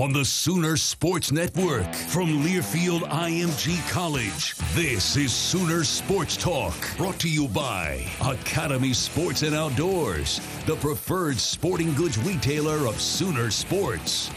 [0.00, 7.18] On the Sooner Sports Network from Learfield IMG College, this is Sooner Sports Talk, brought
[7.18, 14.30] to you by Academy Sports and Outdoors, the preferred sporting goods retailer of Sooner Sports.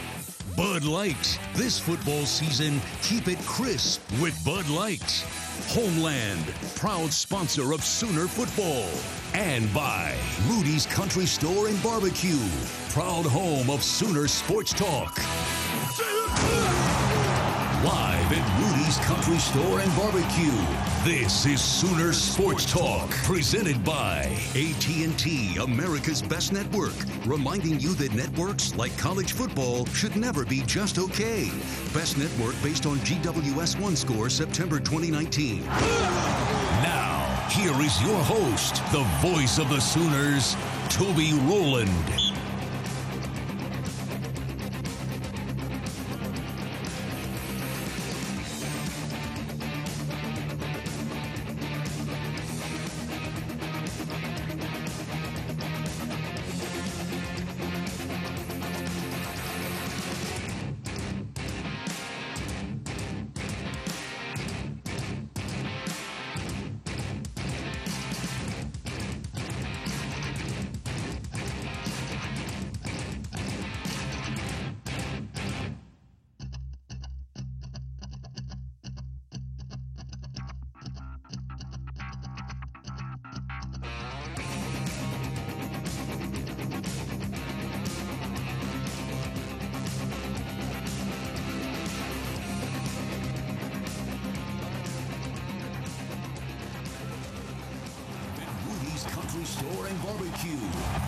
[0.56, 1.38] Bud Light.
[1.54, 5.24] This football season, keep it crisp with Bud Light.
[5.68, 6.44] Homeland,
[6.76, 8.88] proud sponsor of Sooner football.
[9.34, 10.14] And by
[10.48, 12.38] Rudy's Country Store and Barbecue,
[12.90, 15.18] proud home of Sooner Sports Talk.
[17.84, 20.52] Live at Rudy's Country Store and Barbecue.
[21.04, 24.24] This is Sooner Sports Talk, presented by
[24.54, 26.94] AT&T, America's best network,
[27.26, 31.50] reminding you that networks like college football should never be just okay.
[31.92, 35.64] Best network based on GWS One score September 2019.
[35.66, 40.56] Now, here is your host, the voice of the Sooners,
[40.88, 42.23] Toby Rowland.
[99.34, 100.58] Country Store and Barbecue.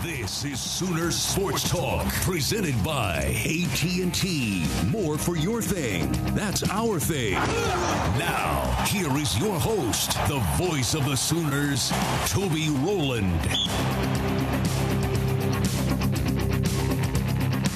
[0.03, 4.67] This is Sooner Sports Talk, presented by AT&T.
[4.89, 6.11] More for your thing.
[6.35, 7.35] That's our thing.
[8.19, 11.93] Now, here is your host, the voice of the Sooners,
[12.27, 13.47] Toby Rowland.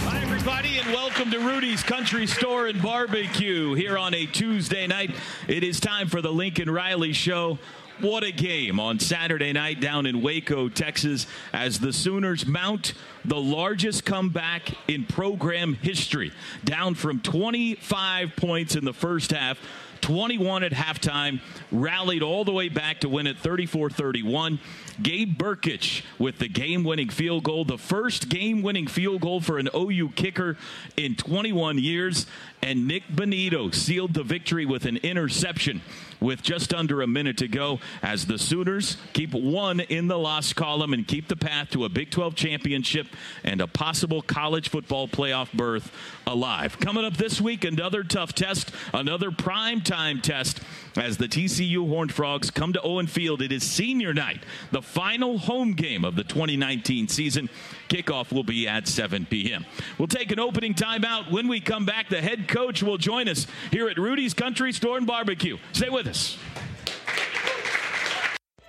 [0.02, 5.14] Hi, everybody, and welcome to Rudy's Country Store and Barbecue here on a Tuesday night.
[5.46, 7.60] It is time for the Lincoln Riley Show.
[8.00, 12.94] What a game on Saturday night down in Waco, Texas, as the Sooners mount
[13.26, 16.32] the largest comeback in program history,
[16.64, 19.58] down from 25 points in the first half
[20.00, 24.58] 21 at halftime, rallied all the way back to win it 34 31.
[25.02, 29.58] Gabe Brkic with the game winning field goal, the first game winning field goal for
[29.58, 30.56] an OU kicker
[30.96, 32.26] in 21 years.
[32.62, 35.80] And Nik Bonitto sealed the victory with an interception
[36.20, 37.80] with just under a minute to go.
[38.02, 41.88] as the Sooners keep one in the loss column and keep the path to a
[41.88, 43.06] Big 12 championship
[43.44, 45.90] and a possible college football playoff berth
[46.26, 46.78] alive.
[46.78, 50.60] Coming up this week, another tough test, another prime time test
[50.96, 53.42] as the TCU Horned Frogs come to Owen Field.
[53.42, 57.48] It is senior night, the final home game of the 2019 season.
[57.88, 59.64] Kickoff will be at 7 p.m.
[59.98, 61.30] We'll take an opening timeout.
[61.30, 64.96] When we come back, the head coach will join us here at Rudy's Country Store
[64.96, 65.58] and Barbecue.
[65.72, 66.38] Stay with us.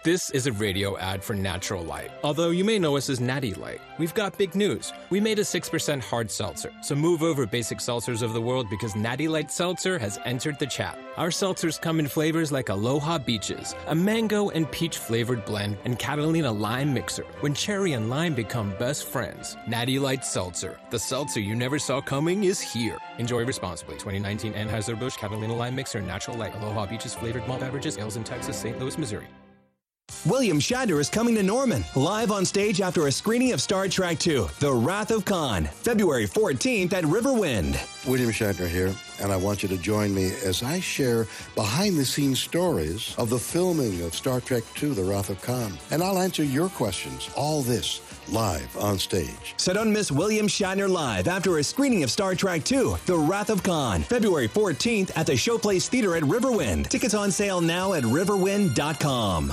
[0.03, 2.09] This is a radio ad for Natural Light.
[2.23, 4.91] Although you may know us as Natty Light, we've got big news.
[5.11, 6.73] We made a 6% hard seltzer.
[6.81, 10.65] So move over, basic seltzers of the world, because Natty Light Seltzer has entered the
[10.65, 10.97] chat.
[11.17, 15.99] Our seltzers come in flavors like Aloha Beaches, a mango and peach flavored blend, and
[15.99, 19.55] Catalina Lime Mixer, when cherry and lime become best friends.
[19.67, 20.79] Natty Light Seltzer.
[20.89, 22.97] The seltzer you never saw coming is here.
[23.19, 23.97] Enjoy responsibly.
[23.99, 28.59] 2019 Anheuser-Busch Catalina Lime Mixer, Natural Light, Aloha Beaches flavored malt beverages, ales in Texas,
[28.59, 28.79] St.
[28.79, 29.27] Louis, Missouri.
[30.25, 34.25] William Shatner is coming to Norman, live on stage after a screening of Star Trek
[34.25, 38.07] II The Wrath of Khan, February 14th at Riverwind.
[38.07, 41.25] William Shatner here, and I want you to join me as I share
[41.55, 45.75] behind the scenes stories of the filming of Star Trek II The Wrath of Khan.
[45.89, 47.31] And I'll answer your questions.
[47.35, 49.55] All this live on stage.
[49.57, 53.49] So don't miss William Shatner live after a screening of Star Trek II The Wrath
[53.49, 56.89] of Khan, February 14th at the Showplace Theater at Riverwind.
[56.89, 59.51] Tickets on sale now at riverwind.com.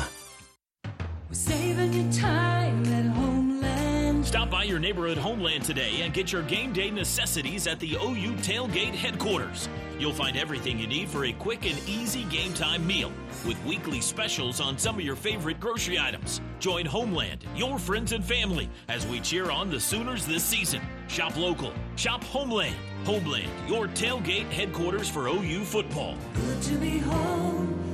[4.24, 8.32] Stop by your neighborhood Homeland today and get your game day necessities at the OU
[8.36, 9.68] Tailgate headquarters.
[9.98, 13.12] You'll find everything you need for a quick and easy game time meal
[13.46, 16.40] with weekly specials on some of your favorite grocery items.
[16.60, 20.80] Join Homeland, your friends and family, as we cheer on the Sooners this season.
[21.08, 22.76] Shop local, shop Homeland.
[23.04, 26.16] Homeland, your tailgate headquarters for OU football.
[26.34, 27.87] Good to be home,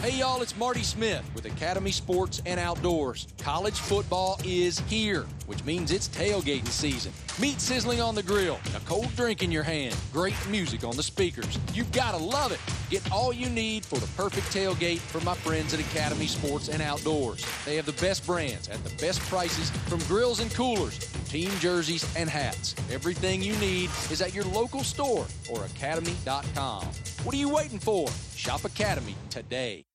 [0.00, 3.26] Hey y'all, it's Marty Smith with Academy Sports and Outdoors.
[3.36, 7.12] College football is here, which means it's tailgating season.
[7.40, 11.02] Meat sizzling on the grill, a cold drink in your hand, great music on the
[11.02, 11.58] speakers.
[11.74, 12.60] You've got to love it.
[12.90, 16.80] Get all you need for the perfect tailgate from my friends at Academy Sports and
[16.80, 17.44] Outdoors.
[17.66, 22.08] They have the best brands at the best prices from grills and coolers, team jerseys
[22.16, 22.76] and hats.
[22.88, 26.84] Everything you need is at your local store or academy.com.
[27.24, 28.08] What are you waiting for?
[28.36, 29.87] Shop Academy today.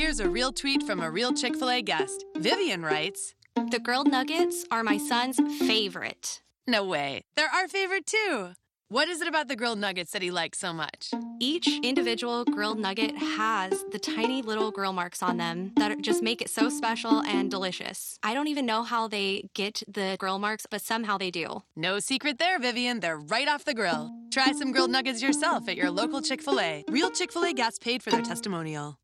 [0.00, 2.24] Here's a real tweet from a real Chick fil A guest.
[2.38, 3.34] Vivian writes
[3.70, 6.40] The grilled nuggets are my son's favorite.
[6.66, 7.20] No way.
[7.36, 8.52] They're our favorite too.
[8.88, 11.10] What is it about the grilled nuggets that he likes so much?
[11.38, 16.40] Each individual grilled nugget has the tiny little grill marks on them that just make
[16.40, 18.18] it so special and delicious.
[18.22, 21.62] I don't even know how they get the grill marks, but somehow they do.
[21.76, 23.00] No secret there, Vivian.
[23.00, 24.10] They're right off the grill.
[24.30, 26.84] Try some grilled nuggets yourself at your local Chick fil A.
[26.88, 28.96] Real Chick fil A guests paid for their testimonial.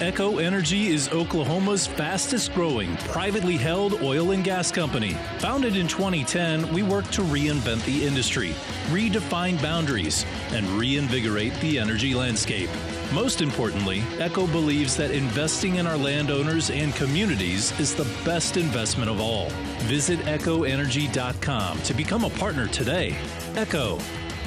[0.00, 5.14] Echo Energy is Oklahoma's fastest growing privately held oil and gas company.
[5.38, 8.50] Founded in 2010, we work to reinvent the industry,
[8.88, 12.68] redefine boundaries, and reinvigorate the energy landscape.
[13.14, 19.10] Most importantly, Echo believes that investing in our landowners and communities is the best investment
[19.10, 19.48] of all.
[19.84, 23.16] Visit echoenergy.com to become a partner today.
[23.54, 23.98] Echo,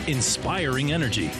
[0.05, 1.31] inspiring energy.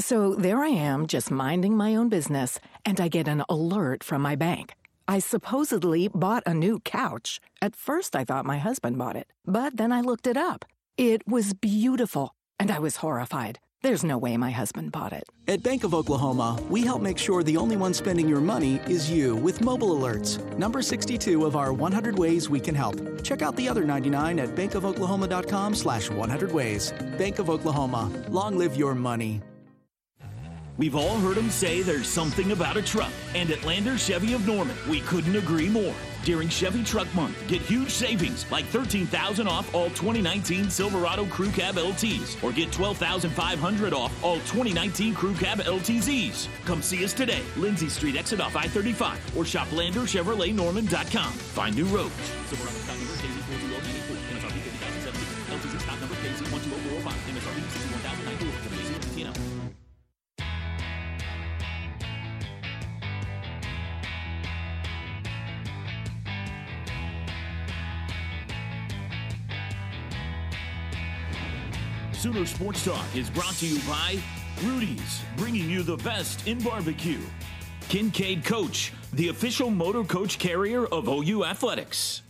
[0.00, 4.22] So there I am, just minding my own business, and I get an alert from
[4.22, 4.74] my bank.
[5.06, 7.38] I supposedly bought a new couch.
[7.60, 10.64] At first, I thought my husband bought it, but then I looked it up.
[10.96, 13.58] It was beautiful, and I was horrified.
[13.82, 15.24] There's no way my husband bought it.
[15.46, 19.10] At Bank of Oklahoma, we help make sure the only one spending your money is
[19.10, 20.38] you with mobile alerts.
[20.56, 22.96] Number 62 of our 100 ways we can help.
[23.22, 26.94] Check out the other 99 at bankofoklahoma.com slash 100 ways.
[27.18, 28.10] Bank of Oklahoma.
[28.30, 29.42] Long live your money.
[30.80, 34.46] We've all heard them say there's something about a truck, and at Lander Chevy of
[34.46, 35.92] Norman, we couldn't agree more.
[36.24, 41.74] During Chevy Truck Month, get huge savings like 13000 off all 2019 Silverado Crew Cab
[41.74, 46.48] LTs, or get 12500 off all 2019 Crew Cab LTZs.
[46.64, 51.32] Come see us today, Lindsay Street, exit off I-35, or shop LanderChevroletNorman.com.
[51.32, 52.14] Find new roads.
[52.48, 57.12] Silverado stock number KZ42094, MSRP 50017, LTZ stock number KZ12045,
[72.20, 74.18] Sooner Sports Talk is brought to you by
[74.62, 77.22] Rudy's, bringing you the best in barbecue.
[77.88, 82.20] Kincaid Coach, the official motor coach carrier of OU Athletics.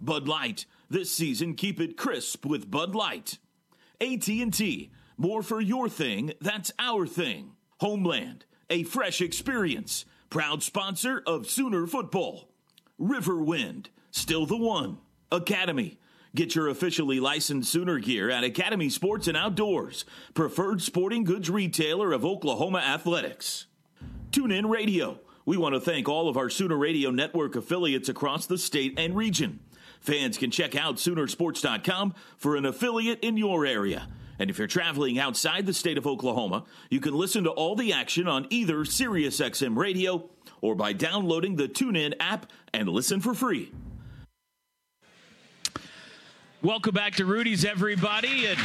[0.00, 3.38] Bud Light, this season keep it crisp with Bud Light.
[4.00, 4.90] AT&T.
[5.16, 7.52] More for your thing that's our thing.
[7.78, 10.06] Homeland, a fresh experience.
[10.28, 12.48] Proud sponsor of Sooner Football.
[13.00, 14.98] Riverwind, still the one.
[15.30, 16.00] Academy.
[16.34, 22.12] Get your officially licensed Sooner gear at Academy Sports and Outdoors, preferred sporting goods retailer
[22.12, 23.66] of Oklahoma Athletics.
[24.30, 25.18] Tune in radio.
[25.44, 29.16] We want to thank all of our Sooner Radio Network affiliates across the state and
[29.16, 29.58] region.
[30.00, 34.06] Fans can check out Soonersports.com for an affiliate in your area.
[34.38, 37.92] And if you're traveling outside the state of Oklahoma, you can listen to all the
[37.92, 43.72] action on either SiriusXM Radio or by downloading the TuneIn app and listen for free.
[46.62, 48.44] Welcome back to Rudy's, everybody.
[48.44, 48.58] And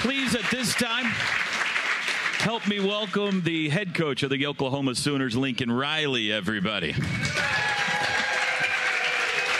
[0.00, 5.70] please, at this time, help me welcome the head coach of the Oklahoma Sooners, Lincoln
[5.70, 6.96] Riley, everybody.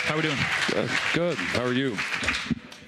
[0.01, 0.39] How are we doing?
[0.75, 1.39] Uh, good.
[1.39, 1.97] How are you?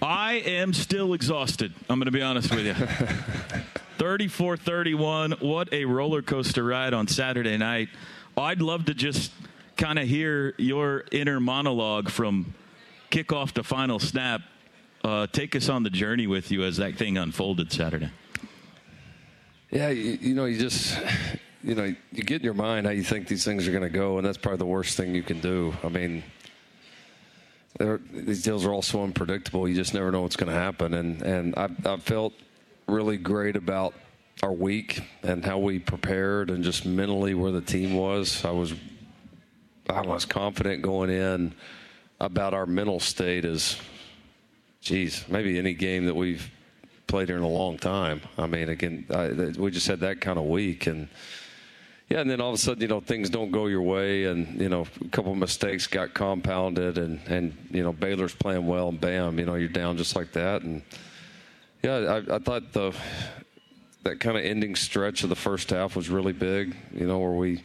[0.03, 1.73] I am still exhausted.
[1.89, 2.75] I'm going to be honest with you.
[3.99, 5.33] 34 31.
[5.39, 7.91] What a roller coaster ride on Saturday night.
[8.37, 9.31] I'd love to just
[9.77, 12.55] kind of hear your inner monologue from
[13.15, 14.41] kickoff the final snap.
[15.05, 18.11] Uh, take us on the journey with you as that thing unfolded Saturday.
[19.71, 20.99] Yeah, you, you know, you just,
[21.63, 23.89] you know, you get in your mind how you think these things are going to
[23.89, 25.75] go, and that's probably the worst thing you can do.
[25.85, 26.25] I mean,
[28.13, 29.69] these deals are all so unpredictable.
[29.69, 30.95] You just never know what's going to happen.
[30.95, 32.33] And and I, I felt
[32.89, 33.95] really great about
[34.43, 38.45] our week and how we prepared and just mentally where the team was.
[38.45, 38.75] I was
[39.89, 41.55] I was confident going in
[42.25, 43.77] about our mental state as,
[44.81, 46.51] geez, maybe any game that we've
[47.07, 48.21] played here in a long time.
[48.39, 49.29] I mean, again, I,
[49.59, 51.09] we just had that kind of week and
[52.09, 54.61] yeah, and then all of a sudden, you know, things don't go your way, and
[54.61, 58.91] you know, a couple of mistakes got compounded, and and you know, Baylor's playing well,
[58.91, 60.83] and bam, you know, you're down just like that, and
[61.83, 62.95] yeah, I, I thought the
[64.03, 67.33] that kind of ending stretch of the first half was really big, you know, where
[67.33, 67.65] we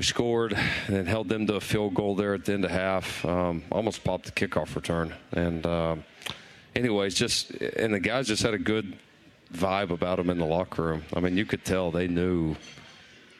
[0.00, 3.22] we scored and held them to a field goal there at the end of half,
[3.26, 5.94] um, almost popped the kickoff return, and uh,
[6.74, 8.96] anyways, just and the guys just had a good
[9.52, 11.02] vibe about them in the locker room.
[11.14, 12.56] I mean, you could tell they knew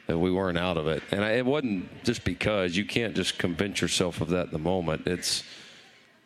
[0.05, 1.01] that we weren't out of it.
[1.09, 4.59] And I, it wasn't just because you can't just convince yourself of that in the
[4.59, 5.07] moment.
[5.07, 5.43] It's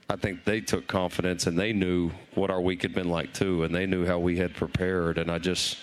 [0.10, 3.63] I think they took confidence and they knew what our week had been like too,
[3.63, 5.18] and they knew how we had prepared.
[5.18, 5.77] And I just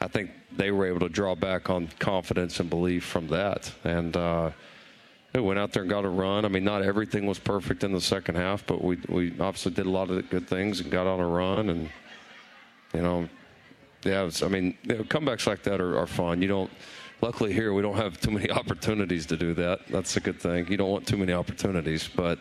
[0.00, 3.72] I think they were able to draw back on confidence and belief from that.
[3.84, 4.50] And uh,
[5.34, 6.44] we went out there and got a run.
[6.44, 9.86] I mean, not everything was perfect in the second half, but we we obviously did
[9.86, 11.70] a lot of good things and got on a run.
[11.70, 11.88] And
[12.94, 13.28] you know,
[14.04, 16.42] yeah, was, I mean, you know, comebacks like that are, are fun.
[16.42, 16.70] You don't
[17.22, 19.80] luckily here we don't have too many opportunities to do that.
[19.88, 20.68] That's a good thing.
[20.68, 22.38] You don't want too many opportunities, but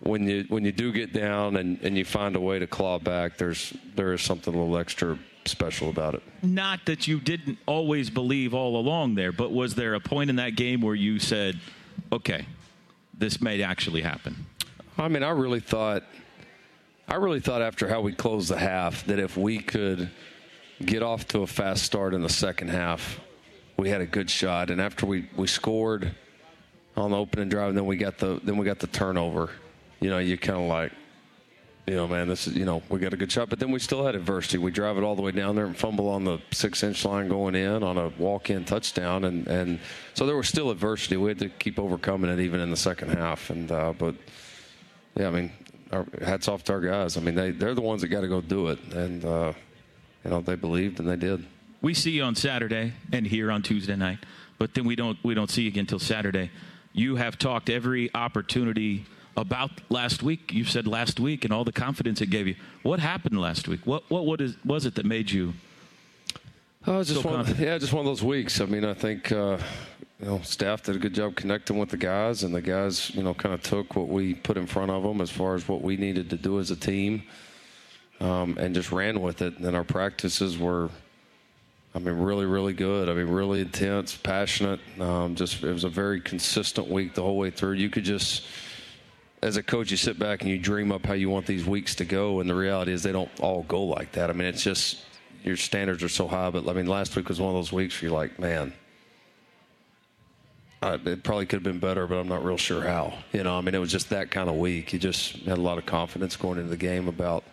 [0.00, 2.98] when you when you do get down and, and you find a way to claw
[2.98, 6.22] back, there's there is something a little extra special about it.
[6.42, 10.36] Not that you didn't always believe all along there, but was there a point in
[10.36, 11.60] that game where you said,
[12.12, 12.46] "Okay,
[13.16, 14.46] this may actually happen"?
[14.98, 16.04] I mean, I really thought
[17.08, 20.10] I really thought after how we closed the half that if we could
[20.84, 23.20] get off to a fast start in the second half,
[23.76, 26.14] we had a good shot, and after we, we scored
[26.96, 29.50] on the opening drive, and then we got the then we got the turnover.
[30.00, 30.92] You know, you kind of like,
[31.86, 33.78] you know, man, this is you know we got a good shot, but then we
[33.78, 34.58] still had adversity.
[34.58, 37.28] We drive it all the way down there and fumble on the six inch line
[37.28, 39.80] going in on a walk in touchdown, and and
[40.14, 41.16] so there was still adversity.
[41.16, 44.14] We had to keep overcoming it even in the second half, and uh, but
[45.16, 45.52] yeah, I mean,
[45.92, 47.16] our, hats off to our guys.
[47.16, 49.52] I mean, they they're the ones that got to go do it, and uh,
[50.24, 51.46] you know they believed and they did
[51.86, 54.18] we see you on Saturday and here on Tuesday night,
[54.58, 56.50] but then we don't we don't see you again until Saturday.
[56.92, 59.04] You have talked every opportunity
[59.36, 60.52] about last week.
[60.52, 62.56] You said last week and all the confidence it gave you.
[62.82, 63.80] What happened last week?
[63.84, 65.54] What what what is, was it that made you?
[66.86, 68.60] Oh, just so one, yeah, just one of those weeks.
[68.60, 69.58] I mean, I think uh,
[70.20, 73.22] you know staff did a good job connecting with the guys, and the guys you
[73.22, 75.82] know kind of took what we put in front of them as far as what
[75.82, 77.22] we needed to do as a team,
[78.20, 79.56] um, and just ran with it.
[79.56, 80.90] And then our practices were
[81.96, 83.08] I mean, really, really good.
[83.08, 84.80] I mean, really intense, passionate.
[85.00, 87.72] Um, just it was a very consistent week the whole way through.
[87.72, 88.44] You could just,
[89.42, 91.94] as a coach, you sit back and you dream up how you want these weeks
[91.96, 94.30] to go, and the reality is they don't all go like that.
[94.30, 95.04] I mean, it's just
[95.44, 96.50] your standards are so high.
[96.50, 98.72] But I mean, last week was one of those weeks where you're like, man,
[100.82, 103.14] uh, it probably could have been better, but I'm not real sure how.
[103.32, 104.92] You know, I mean, it was just that kind of week.
[104.92, 107.44] You just had a lot of confidence going into the game about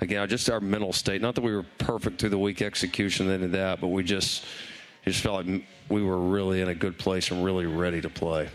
[0.00, 1.20] again, just our mental state.
[1.20, 4.44] Not that we were perfect through the week execution and that, but we just
[5.04, 8.48] just felt like we were really in a good place and really ready to play.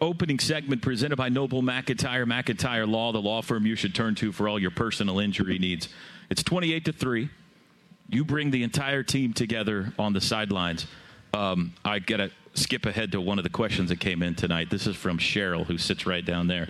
[0.00, 4.32] Opening segment presented by Noble McIntyre, McIntyre Law, the law firm you should turn to
[4.32, 5.88] for all your personal injury needs.
[6.30, 7.30] It's 28 to 3.
[8.10, 10.86] You bring the entire team together on the sidelines.
[11.34, 14.70] Um, I got to skip ahead to one of the questions that came in tonight.
[14.70, 16.68] This is from Cheryl, who sits right down there.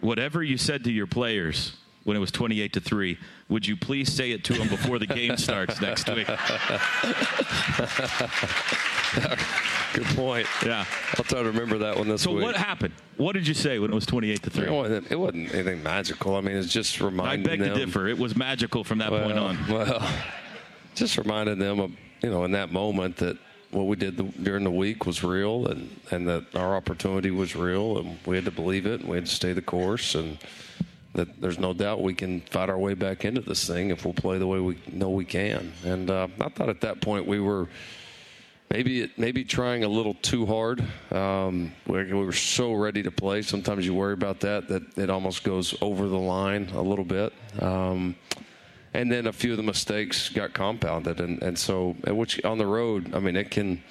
[0.00, 1.76] Whatever you said to your players
[2.08, 3.18] when it was 28 to 3,
[3.50, 6.26] would you please say it to them before the game starts next week?
[9.92, 10.46] Good point.
[10.64, 10.86] Yeah.
[11.18, 12.44] I'll try to remember that one this So week.
[12.44, 12.94] what happened?
[13.18, 14.66] What did you say when it was 28 to 3?
[14.66, 16.36] It wasn't, it wasn't anything magical.
[16.36, 17.26] I mean, it's just reminding them.
[17.26, 17.78] I reminding beg them.
[17.78, 18.08] to differ.
[18.08, 19.58] It was magical from that point on.
[19.68, 20.10] Well,
[20.94, 23.36] just reminding them of, you know, in that moment that
[23.70, 27.54] what we did the, during the week was real and, and that our opportunity was
[27.54, 30.38] real and we had to believe it and we had to stay the course and
[31.18, 34.14] that there's no doubt we can fight our way back into this thing if we'll
[34.14, 35.72] play the way we know we can.
[35.84, 37.68] And uh, I thought at that point we were
[38.70, 40.84] maybe maybe trying a little too hard.
[41.10, 43.42] Um, we, we were so ready to play.
[43.42, 47.32] Sometimes you worry about that that it almost goes over the line a little bit.
[47.60, 48.14] Um,
[48.94, 52.66] and then a few of the mistakes got compounded, and and so which on the
[52.66, 53.82] road, I mean, it can.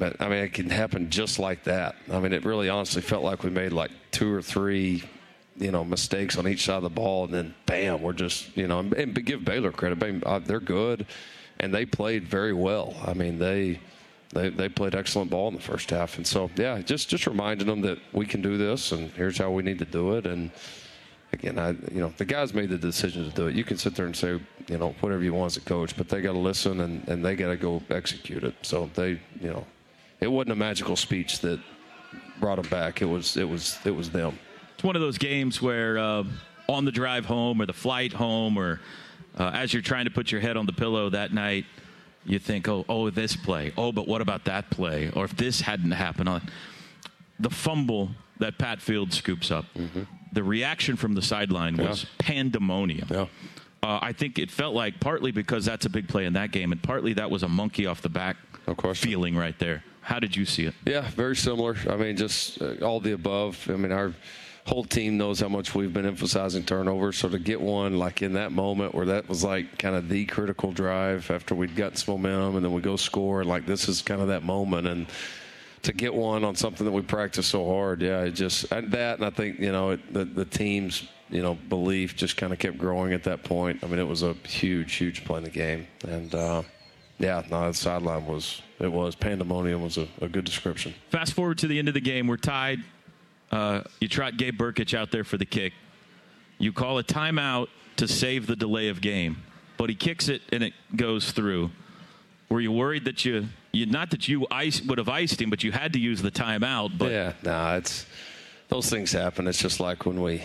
[0.00, 1.96] I mean, it can happen just like that.
[2.10, 5.04] I mean, it really honestly felt like we made like two or three,
[5.56, 8.66] you know, mistakes on each side of the ball, and then bam, we're just, you
[8.66, 10.22] know, and, give Baylor credit.
[10.24, 11.06] Uh, They're good,
[11.60, 12.94] and they played very well.
[13.04, 13.80] I mean, they.
[14.34, 17.66] They, they played excellent ball in the first half, and so yeah, just just reminding
[17.66, 20.24] them that we can do this, and here's how we need to do it.
[20.24, 20.50] And
[21.32, 23.54] again, I you know the guys made the decision to do it.
[23.54, 26.08] You can sit there and say you know whatever you want as a coach, but
[26.08, 28.54] they got to listen and, and they got to go execute it.
[28.62, 29.66] So they you know
[30.20, 31.60] it wasn't a magical speech that
[32.38, 33.02] brought them back.
[33.02, 34.38] It was it was it was them.
[34.82, 36.24] It's one of those games where uh,
[36.68, 38.80] on the drive home or the flight home or
[39.38, 41.66] uh, as you're trying to put your head on the pillow that night,
[42.24, 43.72] you think, oh, oh, this play.
[43.78, 45.08] Oh, but what about that play?
[45.14, 46.50] Or if this hadn't happened on
[47.38, 48.10] the fumble
[48.40, 49.66] that Pat Field scoops up,
[50.32, 53.06] the reaction from the sideline was pandemonium.
[53.84, 56.72] Uh, I think it felt like partly because that's a big play in that game,
[56.72, 58.36] and partly that was a monkey off the back
[58.94, 59.84] feeling right there.
[60.00, 60.74] How did you see it?
[60.84, 61.76] Yeah, very similar.
[61.88, 63.64] I mean, just uh, all the above.
[63.70, 64.12] I mean, our
[64.66, 67.18] whole team knows how much we've been emphasizing turnovers.
[67.18, 70.24] So to get one like in that moment where that was like kind of the
[70.26, 73.88] critical drive after we'd gotten some momentum and then we go score, and like this
[73.88, 74.86] is kind of that moment.
[74.86, 75.06] And
[75.82, 79.18] to get one on something that we practice so hard, yeah, it just and that,
[79.18, 82.58] and I think you know it, the the team's you know belief just kind of
[82.58, 83.82] kept growing at that point.
[83.82, 86.62] I mean, it was a huge, huge play in the game, and uh,
[87.18, 90.94] yeah, no, the sideline was it was pandemonium was a, a good description.
[91.10, 92.80] Fast forward to the end of the game, we're tied.
[93.52, 95.74] Uh, you trot Gabe Brkic out there for the kick.
[96.58, 99.42] You call a timeout to save the delay of game,
[99.76, 101.70] but he kicks it and it goes through.
[102.48, 105.62] Were you worried that you, you not that you ice, would have iced him, but
[105.62, 106.96] you had to use the timeout?
[106.96, 108.06] But yeah, no, it's
[108.68, 109.46] those things happen.
[109.46, 110.42] It's just like when we.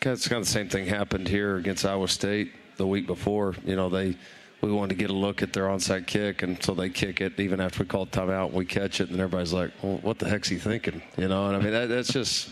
[0.00, 3.56] It's kind of the same thing happened here against Iowa State the week before.
[3.66, 4.16] You know, they
[4.60, 7.38] we wanted to get a look at their onside kick, and so they kick it
[7.38, 8.46] even after we called timeout.
[8.46, 11.46] And we catch it, and everybody's like, well, "What the heck's he thinking?" You know,
[11.46, 12.50] and I mean that, that's just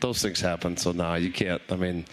[0.00, 0.76] those things happen.
[0.76, 1.60] So nah, you can't.
[1.70, 2.04] I mean,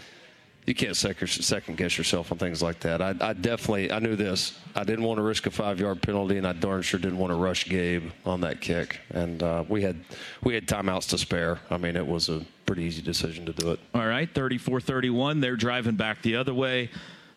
[0.66, 3.02] you can't second, guess yourself on things like that.
[3.02, 4.58] I, I definitely I knew this.
[4.76, 7.32] I didn't want to risk a five yard penalty, and I darn sure didn't want
[7.32, 9.00] to rush Gabe on that kick.
[9.12, 10.04] And uh, we had
[10.44, 11.60] we had timeouts to spare.
[11.70, 13.80] I mean, it was a pretty easy decision to do it.
[13.94, 15.40] All right, 34 31.
[15.40, 16.90] They're driving back the other way.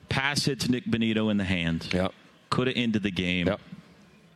[0.08, 1.88] Pass hits Nik Bonitto in the hand.
[1.92, 2.12] Yep.
[2.50, 3.46] Could have ended the game.
[3.46, 3.60] Yep.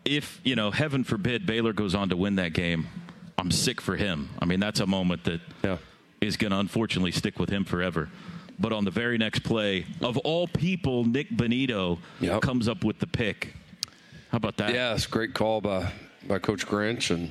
[0.05, 2.89] If, you know, heaven forbid Baylor goes on to win that game,
[3.39, 4.31] I'm sick for him.
[4.39, 5.41] I mean, that's a moment that
[6.21, 8.09] is going to unfortunately stick with him forever.
[8.59, 11.99] But on the very next play, of all people, Nik Bonitto
[12.41, 13.55] comes up with the pick.
[14.31, 14.73] How about that?
[14.73, 15.93] Yeah, it's a great call by
[16.27, 17.31] by Coach Grinch and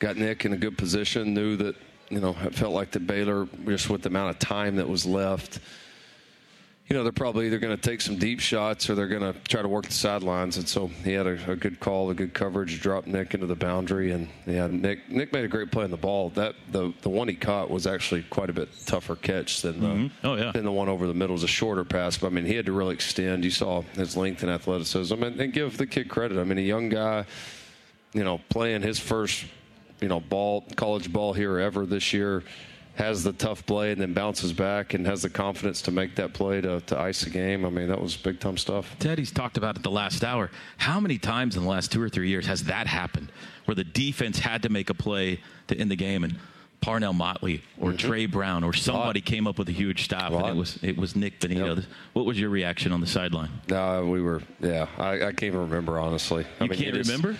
[0.00, 1.34] got Nick in a good position.
[1.34, 1.76] Knew that
[2.08, 5.06] you know it felt like the Baylor just with the amount of time that was
[5.06, 5.60] left.
[6.90, 9.38] You know they're probably either going to take some deep shots or they're going to
[9.48, 12.34] try to work the sidelines, and so he had a, a good call, a good
[12.34, 15.92] coverage, dropped Nick into the boundary, and yeah, Nick Nick made a great play on
[15.92, 16.30] the ball.
[16.30, 19.86] That the the one he caught was actually quite a bit tougher catch than the
[19.86, 20.10] Mhm.
[20.24, 20.50] Oh, yeah.
[20.50, 21.34] than the one over the middle.
[21.34, 23.44] It was a shorter pass, but I mean he had to really extend.
[23.44, 26.38] You saw his length and athleticism, and, and give the kid credit.
[26.40, 27.24] I mean a young guy,
[28.14, 29.44] you know, playing his first
[30.00, 32.42] you know ball college ball here ever this year.
[32.96, 36.34] Has the tough play and then bounces back and has the confidence to make that
[36.34, 37.64] play to, to ice the game.
[37.64, 38.94] I mean, that was big time stuff.
[38.98, 40.50] Teddy's talked about it the last hour.
[40.76, 43.32] How many times in the last two or three years has that happened
[43.64, 46.36] where the defense had to make a play to end the game and
[46.80, 47.96] Parnell Motley or mm-hmm.
[47.96, 51.14] Tre Brown or somebody came up with a huge stop and it was it was
[51.14, 51.84] Nik Bonitto.
[52.14, 53.50] What was your reaction on the sideline?
[53.68, 56.44] No, we were, yeah, I, I can't even remember, honestly.
[56.58, 57.36] I You mean, can't remember?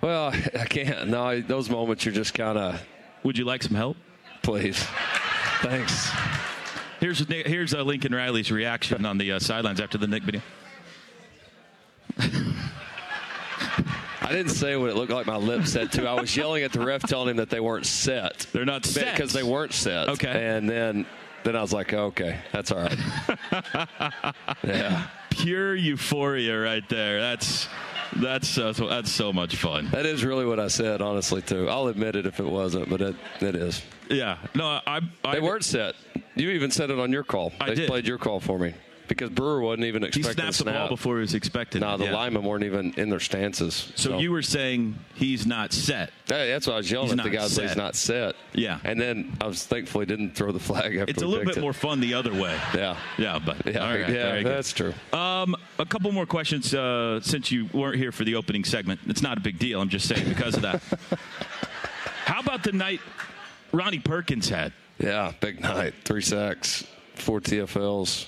[0.00, 1.08] Well, I can't.
[1.08, 2.82] No, those moments you're just kind of.
[3.24, 3.96] Would you like some help?
[4.48, 4.82] Please.
[5.60, 6.08] Thanks.
[7.00, 10.40] Here's here's uh, Lincoln Riley's reaction on the uh, sidelines after the Nick video.
[14.22, 16.08] I didn't say what it looked like my lips said to.
[16.08, 18.46] I was yelling at the ref, telling him that they weren't set.
[18.50, 20.08] They're not set because they weren't set.
[20.08, 20.56] Okay.
[20.56, 21.04] And then
[21.44, 22.98] then I was like, okay, that's all right.
[24.62, 25.08] yeah.
[25.28, 27.20] Pure euphoria right there.
[27.20, 27.68] That's
[28.16, 29.90] that's uh, that's so much fun.
[29.90, 31.68] That is really what I said, honestly, too.
[31.68, 33.82] I'll admit it if it wasn't, but it, it is.
[34.10, 34.38] Yeah.
[34.54, 35.94] No, I, I they weren't set.
[36.34, 37.52] You even said it on your call.
[37.60, 37.88] I they did.
[37.88, 38.74] played your call for me
[39.08, 40.28] because Brewer wasn't even expecting.
[40.30, 40.74] He snapped a the snap.
[40.74, 41.80] ball before he was expected.
[41.80, 42.12] No, the Yeah.
[42.14, 43.90] linemen weren't even in their stances.
[43.96, 46.10] So, you were saying he's not set.
[46.28, 47.56] Hey, that's why I was yelling He's at the guys.
[47.56, 48.34] that He's not set.
[48.52, 48.78] Yeah.
[48.84, 51.60] And then I was thankfully didn't throw the flag after It's a little bit it.
[51.60, 52.54] more fun the other way.
[52.74, 52.96] Yeah.
[53.16, 54.46] Yeah, but Yeah, all right, yeah, good.
[54.46, 54.92] that's true.
[55.12, 59.00] Um, a couple more questions uh, since you weren't here for the opening segment.
[59.06, 59.80] It's not a big deal.
[59.80, 60.82] I'm just saying because of that.
[62.26, 63.00] How about the night
[63.72, 64.72] Ronnie Perkins had?
[64.98, 65.94] Yeah, big night.
[66.04, 68.26] Three sacks, four TFLs.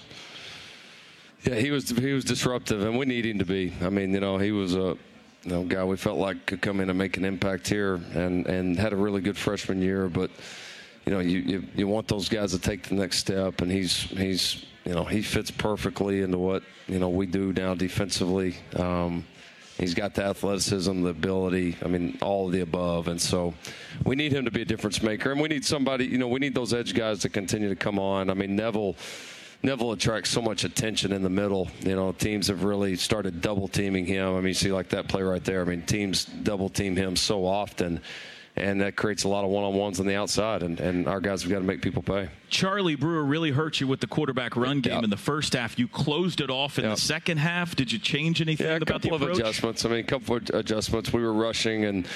[1.43, 3.73] Yeah, he was he was disruptive, and we need him to be.
[3.81, 4.97] I mean, you know, he was a
[5.43, 8.47] you know, guy we felt like could come in and make an impact here, and
[8.47, 10.09] and had a really good freshman year.
[10.09, 10.31] But
[11.07, 13.97] you know, you you, you want those guys to take the next step, and he's
[13.97, 18.57] he's you know he fits perfectly into what you know we do now defensively.
[18.77, 19.25] Um,
[19.81, 21.77] He's got the athleticism, the ability.
[21.83, 23.09] I mean, all of the above.
[23.09, 23.55] And so
[24.05, 25.33] we need him to be a difference maker.
[25.33, 27.99] And we need somebody, you know, we need those edge guys to continue to come
[27.99, 28.31] on.
[28.31, 28.95] I mean, Neville.
[29.63, 31.69] Neville attracts so much attention in the middle.
[31.81, 34.35] You know, teams have really started double teaming him.
[34.35, 35.61] I mean, you see like that play right there.
[35.61, 38.01] I mean, teams double team him so often,
[38.57, 40.63] and that creates a lot of one on ones on the outside.
[40.63, 42.29] And, and our guys have got to make people pay.
[42.49, 45.79] Charlie Brewer really hurt you with the quarterback run game in the first half.
[45.79, 47.77] You closed it off in the second half.
[47.77, 49.85] Did you change anything Yeah, a about the couple of adjustments.
[49.85, 51.13] I mean, a couple of adjustments.
[51.13, 52.07] We were rushing and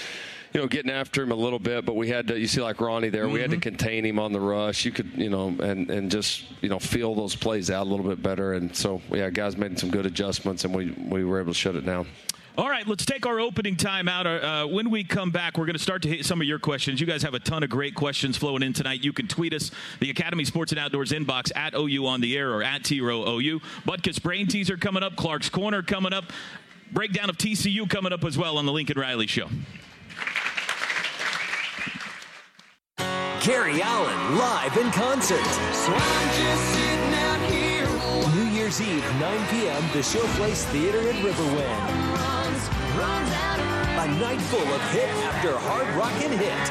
[0.53, 2.39] you know getting after him a little bit, but we had to.
[2.39, 3.61] You see, like Ronnie there, we had Mm-hmm.
[3.61, 4.85] to contain him on the rush.
[4.85, 8.07] You could, you know, and and just you know feel those plays out a little
[8.07, 8.53] bit better.
[8.55, 11.75] And so yeah, guys made some good adjustments, and we we were able to shut
[11.75, 12.07] it down.
[12.57, 14.29] All right, let's take our opening time out.
[14.29, 17.01] Uh, when we come back, we're going to start to hit some of your questions.
[17.01, 19.03] You guys have a ton of great questions flowing in tonight.
[19.03, 22.53] You can tweet us, the Academy Sports and Outdoors inbox at OU on the air
[22.53, 23.59] or at T Row OU.
[23.85, 26.27] Butkus Brain Teaser coming up, Clark's Corner coming up,
[26.93, 29.49] breakdown of TCU coming up as well on the Lincoln Riley Show.
[33.43, 35.41] Gary Allan live in concert.
[38.37, 42.14] New Year's Eve, 9 p.m., the Showplace Theater at Riverwind.
[43.05, 46.65] A night full of hit after hard rockin' hit.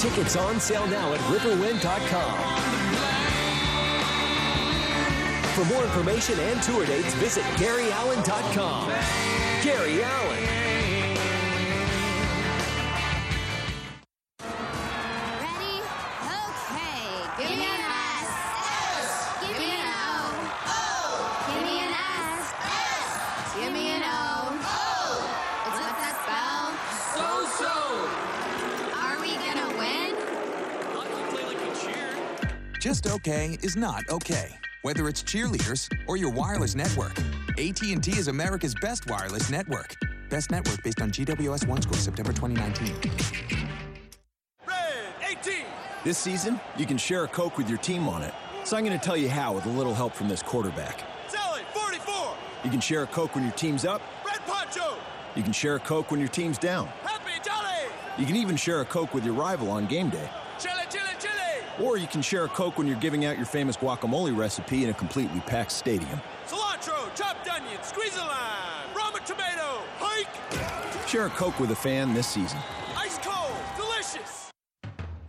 [0.00, 2.82] Tickets on sale now at riverwind.com.
[5.54, 8.88] For more information and tour dates, visit GaryAllan.com.
[9.62, 10.61] Gary Allan.
[32.82, 34.52] Just okay is not okay.
[34.82, 37.16] Whether it's cheerleaders or your wireless network,
[37.50, 39.94] AT&T is America's best wireless network.
[40.28, 42.92] Best network based on GWS One score September 2019.
[44.66, 44.76] Red
[45.24, 45.64] 18.
[46.02, 48.34] This season, you can share a Coke with your team on it.
[48.64, 51.04] So I'm going to tell you how with a little help from this quarterback.
[51.28, 52.34] Sally, 44.
[52.64, 54.02] You can share a Coke when your team's up.
[54.26, 54.96] Red Poncho.
[55.36, 56.88] You can share a Coke when your team's down.
[57.04, 57.92] Happy Jolly.
[58.18, 60.28] You can even share a Coke with your rival on game day.
[61.80, 64.90] Or you can share a Coke when you're giving out your famous guacamole recipe in
[64.90, 66.20] a completely packed stadium.
[66.46, 71.08] Cilantro, chopped onion, squeeze a lime, ramen tomato, hike.
[71.08, 72.58] Share a Coke with a fan this season.
[72.96, 74.50] Ice cold, delicious.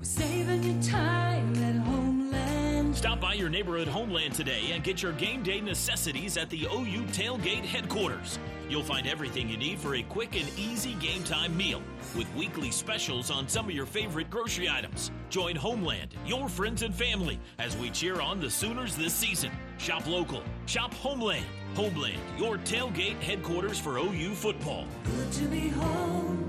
[0.02, 2.96] Saving you time at Homeland.
[2.96, 7.04] Stop by your neighborhood Homeland today and get your game day necessities at the OU
[7.14, 8.38] Tailgate headquarters.
[8.70, 11.82] You'll find everything you need for a quick and easy game time meal
[12.16, 15.12] with weekly specials on some of your favorite grocery items.
[15.30, 19.52] Join Homeland, your friends and family, as we cheer on the Sooners this season.
[19.78, 21.46] Shop local, shop Homeland.
[21.76, 24.86] Homeland, your tailgate headquarters for OU football.
[25.04, 26.43] Good to be home,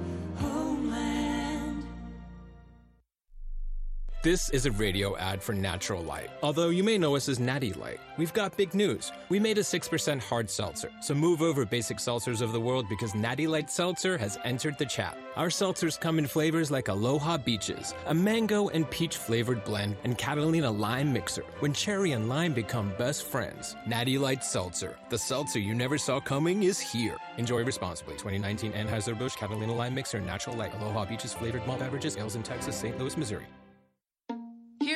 [4.25, 6.31] This is a radio ad for Natural Light.
[6.43, 9.13] Although you may know us as Natty Light, we've got big news.
[9.29, 13.15] We made a 6% hard seltzer, so move over basic seltzers of the world because
[13.15, 15.19] Natty Light Seltzer has entered the chat.
[15.37, 20.17] Our seltzers come in flavors like Aloha Beaches, a mango and peach flavored blend, and
[20.17, 23.77] Catalina Lime Mixer, when cherry and lime become best friends.
[23.87, 27.19] Natty Light Seltzer, the seltzer you never saw coming, is here.
[27.37, 28.15] Enjoy responsibly.
[28.15, 32.75] 2019 Anheuser-Busch Catalina Lime Mixer, Natural Light, Aloha Beaches flavored malt beverages, ales in Texas,
[32.75, 32.99] St.
[32.99, 33.45] Louis, Missouri.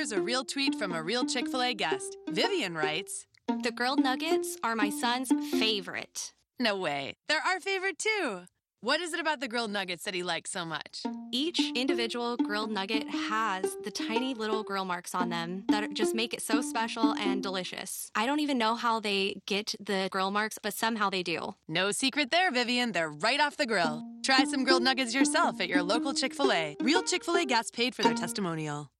[0.09, 2.17] Here's a real tweet from a real Chick fil A guest.
[2.31, 3.27] Vivian writes
[3.63, 6.33] The grilled nuggets are my son's favorite.
[6.59, 7.17] No way.
[7.29, 8.45] They're our favorite too.
[8.81, 11.03] What is it about the grilled nuggets that he likes so much?
[11.31, 16.33] Each individual grilled nugget has the tiny little grill marks on them that just make
[16.33, 18.11] it so special and delicious.
[18.15, 21.55] I don't even know how they get the grill marks, but somehow they do.
[21.69, 22.93] No secret there, Vivian.
[22.93, 24.07] They're right off the grill.
[24.25, 26.79] Try some grilled nuggets yourself at your local Chick fil A.
[26.81, 28.91] Real Chick fil A guests paid for their testimonial.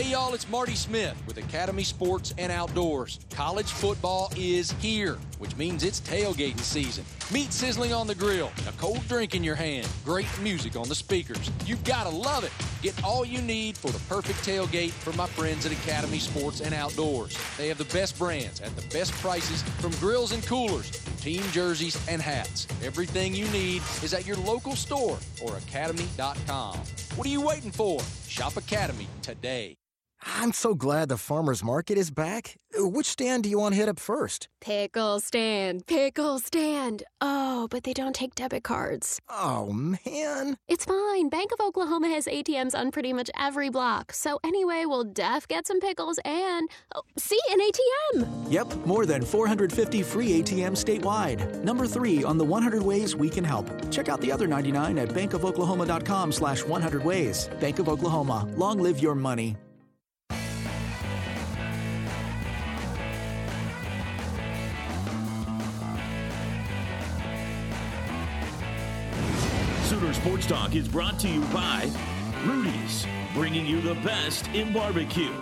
[0.00, 3.18] Hey y'all, it's Marty Smith with Academy Sports and Outdoors.
[3.28, 7.04] College football is here, which means it's tailgating season.
[7.30, 10.94] Meat sizzling on the grill, a cold drink in your hand, great music on the
[10.94, 11.50] speakers.
[11.66, 12.52] You've got to love it.
[12.82, 16.72] Get all you need for the perfect tailgate from my friends at Academy Sports and
[16.72, 17.36] Outdoors.
[17.58, 22.00] They have the best brands at the best prices from grills and coolers, team jerseys
[22.08, 22.66] and hats.
[22.82, 26.78] Everything you need is at your local store or academy.com.
[27.16, 28.00] What are you waiting for?
[28.30, 29.79] Shop Academy today.
[30.22, 32.56] I'm so glad the farmer's market is back.
[32.76, 34.48] Which stand do you want to hit up first?
[34.60, 37.02] Pickle stand, pickle stand.
[37.20, 39.18] Oh, but they don't take debit cards.
[39.28, 40.56] Oh, man.
[40.68, 41.28] It's fine.
[41.30, 44.12] Bank of Oklahoma has ATMs on pretty much every block.
[44.12, 48.52] So anyway, we'll def get some pickles and oh, see an ATM.
[48.52, 51.64] Yep, more than 450 free ATMs statewide.
[51.64, 53.66] Number three on the 100 ways we can help.
[53.90, 57.48] Check out the other 99 at bankofoklahoma.com slash 100 ways.
[57.58, 58.46] Bank of Oklahoma.
[58.56, 59.56] Long live your money.
[70.14, 71.90] Sports Talk is brought to you by
[72.44, 75.32] Rudy's, bringing you the best in barbecue.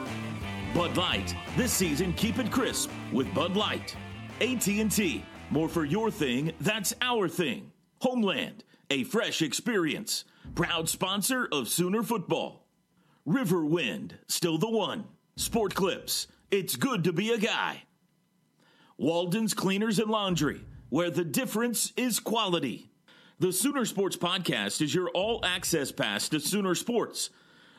[0.74, 3.96] Bud Light, this season keep it crisp with Bud Light.
[4.40, 7.72] AT&T, more for your thing, that's our thing.
[8.00, 10.24] Homeland, a fresh experience.
[10.54, 12.66] Proud sponsor of Sooner Football.
[13.26, 15.04] Riverwind, still the one.
[15.36, 17.84] Sport Clips, it's good to be a guy.
[18.96, 22.87] Walden's Cleaners and Laundry, where the difference is quality.
[23.40, 27.30] The Sooner Sports Podcast is your all access pass to Sooner Sports.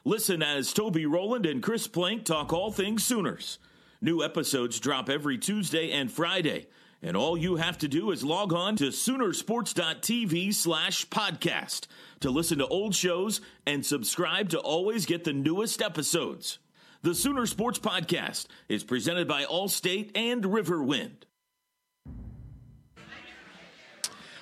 [0.05, 3.59] Listen as Toby Rowland and Chris Plank talk all things Sooners.
[3.99, 6.67] New episodes drop every Tuesday and Friday,
[7.01, 11.87] and all you have to do is log on to Soonersports.tv slash podcast
[12.21, 16.59] to listen to old shows and subscribe to always get the newest episodes.
[17.01, 21.25] The Sooner Sports Podcast is presented by Allstate and Riverwind.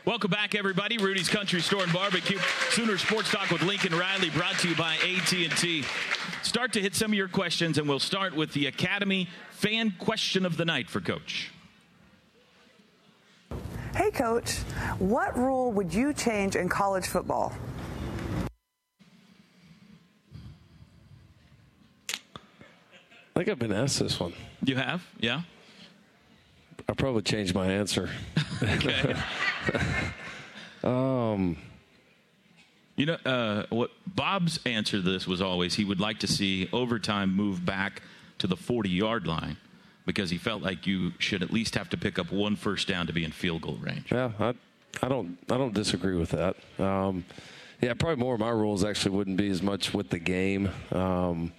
[0.08, 0.98] Welcome back, everybody.
[0.98, 2.39] Rudy's Country Store and Barbecue.
[2.70, 5.84] Sooner Sports Talk with Lincoln Riley, brought to you by AT&T.
[6.43, 10.46] Start to hit some of your questions, and we'll start with the Academy fan question
[10.46, 11.52] of the night for Coach.
[13.98, 14.60] Hey, Coach,
[14.98, 17.52] what rule would you change in college football?
[22.10, 22.15] I
[23.36, 24.32] think I've been asked this one.
[24.63, 25.06] You have?
[25.20, 25.41] Yeah.
[26.89, 28.09] I probably changed my answer.
[30.83, 31.57] Um,
[32.95, 36.67] You know, uh, what Bob's answer to this was always he would like to see
[36.73, 38.01] overtime move back
[38.39, 39.57] to the 40 yard line
[40.05, 43.05] because he felt like you should at least have to pick up one first down
[43.07, 44.05] to be in field goal range.
[44.11, 44.53] yeah, I,
[45.03, 46.55] I don't, I don't disagree with that.
[46.79, 47.25] Um,
[47.81, 50.69] yeah, probably more of my rules actually wouldn't be as much with the game.
[50.91, 51.51] Um,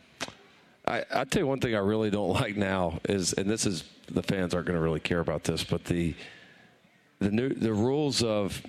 [0.86, 3.84] I, I tell you one thing I really don't like now is, and this is
[4.10, 6.14] the fans aren't going to really care about this, but the
[7.20, 8.62] the new the rules of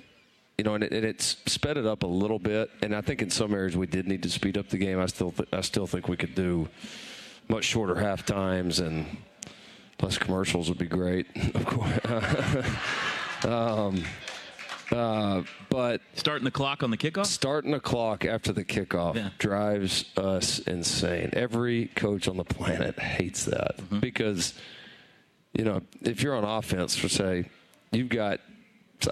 [0.58, 2.70] you know, and, it, and it's sped it up a little bit.
[2.82, 5.00] And I think in some areas we did need to speed up the game.
[5.00, 6.68] I still th- I still think we could do
[7.48, 9.06] much shorter half times and
[10.02, 11.28] less commercials would be great.
[11.56, 12.66] Of course.
[13.46, 14.04] um,
[14.92, 20.06] uh, but starting the clock on the kickoff, starting the clock after the kickoff drives
[20.18, 21.30] us insane.
[21.34, 24.54] Every coach on the planet hates that because
[25.54, 27.50] you know if you're on offense for say
[27.92, 28.40] you've got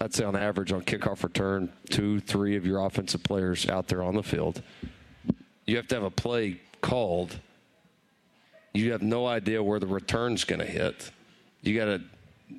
[0.01, 4.03] I'd say on average on kickoff return two three of your offensive players out there
[4.03, 4.61] on the field.
[5.65, 7.39] You have to have a play called.
[8.73, 11.11] You have no idea where the return's going to hit.
[11.61, 12.01] You got to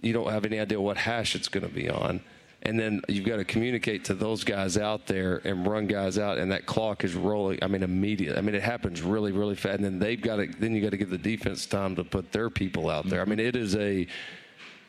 [0.02, 2.20] you don't have any idea what hash it's going to be on.
[2.62, 6.38] And then you've got to communicate to those guys out there and run guys out,
[6.38, 7.60] and that clock is rolling.
[7.62, 8.36] I mean, immediate.
[8.36, 9.76] I mean, it happens really, really fast.
[9.76, 10.46] And then they've got to.
[10.46, 13.20] Then you got to give the defense time to put their people out there.
[13.20, 13.30] I mm-hmm.
[13.30, 14.06] mean, it is a.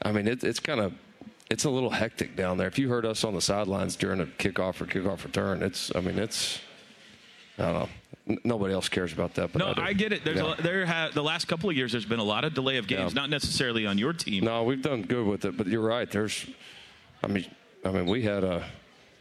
[0.01, 0.93] I mean, it, it's kind of.
[1.51, 2.67] It's a little hectic down there.
[2.67, 5.95] If you heard us on the sidelines during a kickoff or kickoff return, it's.
[5.95, 6.59] I mean, it's.
[7.59, 7.89] I don't know.
[8.29, 9.51] N- Nobody else cares about that.
[9.51, 9.81] But No, do.
[9.81, 10.23] I get it.
[10.23, 10.55] There's Yeah.
[10.57, 11.91] a, there ha- the last couple of years.
[11.91, 13.21] There's been a lot of delay of games, Yeah.
[13.21, 14.43] not necessarily on your team.
[14.43, 16.09] No, we've done good with it, but you're right.
[16.09, 16.45] There's,
[17.23, 17.45] I mean,
[17.83, 18.65] I mean, we had a,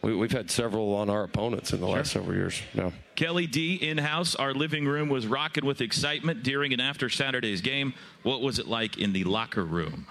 [0.02, 2.60] we, we've had several on our opponents in the last several years.
[2.74, 2.90] Yeah.
[3.16, 4.34] Kelly D in house.
[4.34, 7.94] Our living room was rocking with excitement during and after Saturday's game.
[8.22, 10.06] What was it like in the locker room?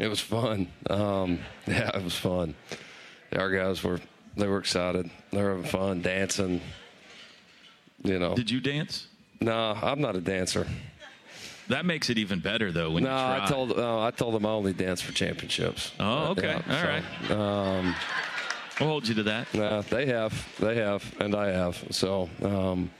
[0.00, 0.68] It was fun.
[0.88, 2.54] Um, yeah, it was fun.
[3.36, 4.00] Our guys were,
[4.36, 5.10] they were excited.
[5.30, 6.60] They were having fun, dancing.
[8.02, 8.34] You know.
[8.34, 9.06] Did you dance?
[9.40, 10.66] No, I'm not a dancer.
[11.70, 13.44] That makes it even better though when no, you try.
[13.44, 15.92] I told no, I told them I only dance for championships.
[16.00, 16.52] Oh, okay.
[16.52, 17.04] All right.
[17.28, 17.94] so, Um,
[18.80, 19.46] I'll hold you to that.
[19.52, 21.82] Yeah, they have, they have, and I have.
[21.90, 22.90] So, um,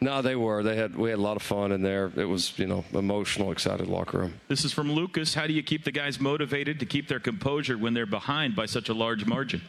[0.00, 0.64] no, they were.
[0.64, 0.96] They had.
[0.96, 2.10] We had a lot of fun in there.
[2.16, 4.34] It was, you know, emotional, excited locker room.
[4.48, 5.34] This is from Lucas.
[5.34, 8.66] How do you keep the guys motivated to keep their composure when they're behind by
[8.66, 9.62] such a large margin?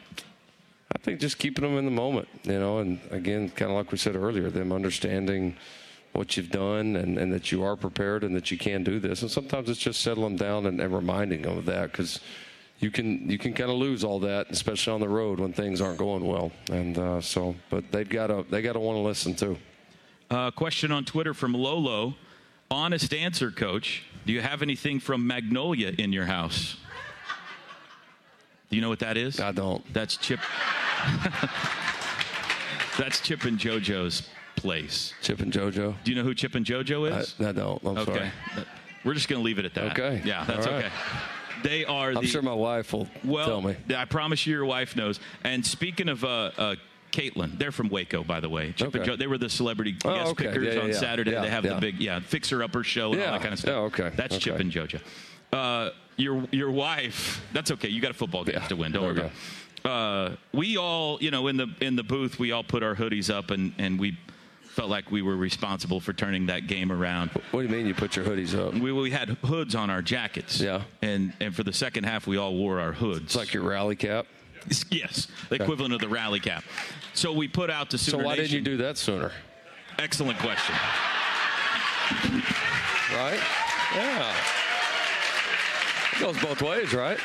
[0.96, 3.92] I think just keeping them in the moment, you know, and again, kind of like
[3.92, 5.58] we said earlier, them understanding
[6.16, 9.22] what you've done and, and that you are prepared and that you can do this.
[9.22, 12.20] And sometimes it's just settling down and, and reminding them of that because
[12.80, 15.82] you can you can kind of lose all that, especially on the road when things
[15.82, 16.52] aren't going well.
[16.72, 19.58] And uh, so, but they've got to they got to want to listen too.
[20.30, 22.16] Uh, question on Twitter from Lolo.
[22.72, 24.04] Honest answer, coach.
[24.26, 26.78] Do you have anything from Magnolia in your house?
[28.70, 29.40] Do you know what that is?
[29.40, 29.84] I don't.
[29.94, 30.40] That's Chip.
[32.98, 34.28] That's Chip and JoJo's
[34.66, 35.14] place.
[35.22, 35.96] Chip and JoJo.
[36.04, 37.36] Do you know who Chip and JoJo is?
[37.40, 37.82] I, I don't.
[37.84, 38.14] I'm okay.
[38.14, 38.32] sorry.
[39.04, 39.92] We're just going to leave it at that.
[39.92, 40.22] Okay.
[40.26, 40.86] Yeah, that's right.
[40.86, 40.92] okay.
[41.64, 42.12] They are.
[42.12, 43.76] I'm sure my wife will well, tell me.
[43.96, 45.20] I promise you, your wife knows.
[45.44, 46.76] And speaking of uh, uh,
[47.12, 48.72] Caitlin, they're from Waco, by the way.
[48.72, 49.12] Chip and Okay.
[49.12, 50.46] Jo- they were the celebrity Oh, guest okay.
[50.48, 51.00] pickers Yeah, on yeah, yeah.
[51.00, 51.32] Saturday.
[51.32, 51.74] Yeah, they have yeah.
[51.76, 53.72] the big, yeah, fixer upper show and all that kind of stuff.
[53.72, 54.16] Yeah, okay.
[54.16, 55.00] That's Chip and JoJo.
[55.54, 57.46] Uh, your your wife.
[57.54, 57.90] That's okay.
[57.90, 58.92] You got a football game to win.
[58.92, 59.32] Don't worry about.
[59.86, 63.34] Uh, we all, you know, in the in the booth, we all put our hoodies
[63.34, 64.18] up, and and we
[64.76, 67.30] felt like we were responsible for turning that game around.
[67.52, 68.74] What do you mean you put your hoodies up?
[68.74, 70.60] We, we had hoods on our jackets.
[70.60, 70.82] Yeah.
[71.02, 73.24] And and for the second half, we all wore our hoods.
[73.24, 74.28] It's like your rally cap.
[74.90, 76.64] Yes, the equivalent of the rally cap.
[77.14, 79.32] So we put out the Sooner So why didn't you do that sooner?
[80.00, 80.76] Excellent question.
[83.14, 83.40] Right?
[83.96, 84.36] Yeah.
[86.14, 87.20] It goes both ways, right?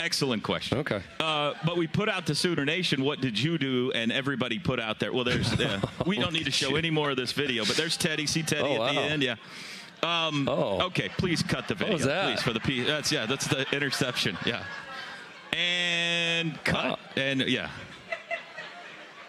[0.00, 0.78] Excellent question.
[0.78, 1.02] Okay.
[1.20, 3.04] Uh, but we put out the Sooner Nation.
[3.04, 3.92] What did you do?
[3.92, 5.12] And everybody put out there.
[5.12, 5.52] Well, there's.
[5.52, 8.26] Uh, we don't need to show any more of this video, but there's Teddy.
[8.26, 9.22] See Teddy Oh, at the end.
[9.22, 9.36] Yeah.
[10.02, 10.80] Um, Oh.
[10.86, 12.32] Okay, please cut the video, was that?
[12.34, 12.82] please, for the P.
[12.82, 14.38] That's yeah, that's the interception.
[14.46, 14.64] Yeah.
[15.52, 16.98] And cut.
[17.16, 17.68] And yeah.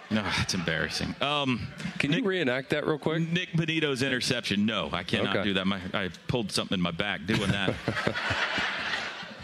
[0.10, 1.16] No, it's embarrassing.
[1.22, 1.68] Um,
[2.00, 3.22] Can you reenact that real quick?
[3.30, 4.66] Nik Bonitto's interception.
[4.66, 5.44] No, I cannot Okay.
[5.46, 5.66] do that.
[5.68, 7.74] My, I pulled something in my back doing that.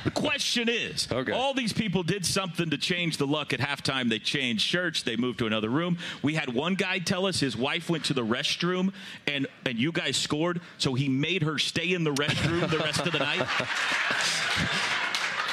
[0.08, 4.08] The question is, all these people did something to change the luck at halftime.
[4.08, 5.04] They changed shirts.
[5.04, 5.98] They moved to another room.
[6.22, 8.94] We had one guy tell us his wife went to the restroom
[9.28, 13.06] and and you guys scored, so he made her stay in the restroom the rest
[13.06, 13.46] of the night.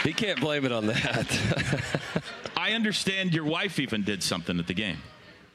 [0.04, 2.22] He can't blame it on that.
[2.58, 4.98] I understand your wife even did something at the game.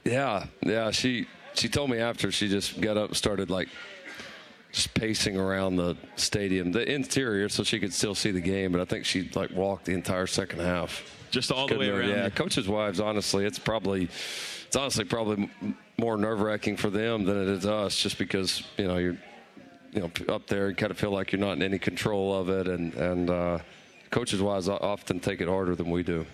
[0.04, 0.90] Yeah, yeah.
[0.90, 3.70] She she told me after she just got up and started like
[4.72, 8.72] just pacing around the stadium, the interior, so she could still see the game.
[8.72, 12.10] But I think she like walked the entire second half, just all the way around.
[12.10, 13.00] Yeah, coaches' wives.
[13.00, 14.10] Honestly, it's probably
[14.68, 15.50] it's honestly probably
[15.98, 19.18] more nerve wracking for them than it is us, just because you know you're
[19.92, 22.50] you know up there and kind of feel like you're not in any control of
[22.50, 23.60] it, and and uh,
[24.12, 26.26] coaches' wives often take it harder than we do.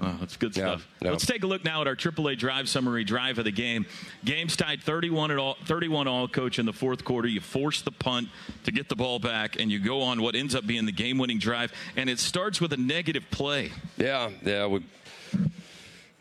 [0.00, 0.86] Oh, that's good stuff.
[1.02, 1.10] yeah.
[1.10, 3.84] Let's take a look now at our AAA drive summary drive of the game.
[4.24, 6.28] Game's tied 31 at all, 31 all.
[6.28, 8.28] Coach in the fourth quarter, you force the punt
[8.64, 11.40] to get the ball back, and you go on what ends up being the game-winning
[11.40, 11.72] drive.
[11.96, 13.72] And it starts with a negative play.
[13.96, 14.84] Yeah, yeah, we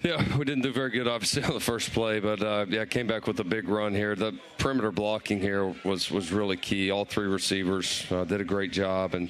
[0.04, 3.06] yeah we didn't do very good obviously on the first play, but uh, yeah, came
[3.06, 4.16] back with a big run here.
[4.16, 6.90] The perimeter blocking here was was really key.
[6.90, 9.30] All three receivers uh, did a great job, and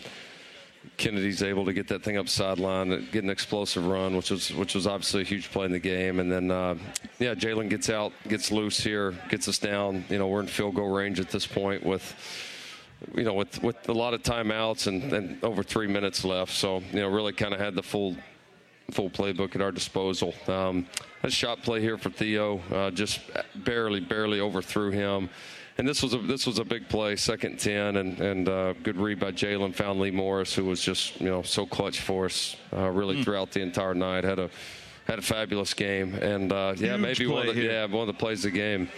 [0.95, 4.75] Kennedy's able to get that thing up sideline, get an explosive run, which was which
[4.75, 6.19] was obviously a huge play in the game.
[6.19, 6.75] And then uh,
[7.19, 10.05] yeah, Jalen gets out, gets loose here, gets us down.
[10.09, 12.15] You know, we're in field goal range at this point with
[13.15, 16.53] you know, with with a lot of timeouts and, and over three minutes left.
[16.53, 18.15] So you know, really kind of had the full
[18.91, 20.33] full playbook at our disposal.
[20.47, 20.87] Um,
[21.23, 23.19] a shot play here for Theo, uh, just
[23.55, 25.29] barely, barely overthrew him.
[25.77, 28.97] And this was a this was a big play, second ten, and and uh, good
[28.97, 29.73] read by Jalen.
[29.75, 33.23] Found Lee Morris, who was just you know so clutch for us, uh, really Mm.
[33.23, 34.23] throughout the entire night.
[34.23, 34.49] Had a
[35.05, 37.71] had a fabulous game, and uh, yeah, maybe one of the, here.
[37.71, 38.89] yeah one of the plays of the game.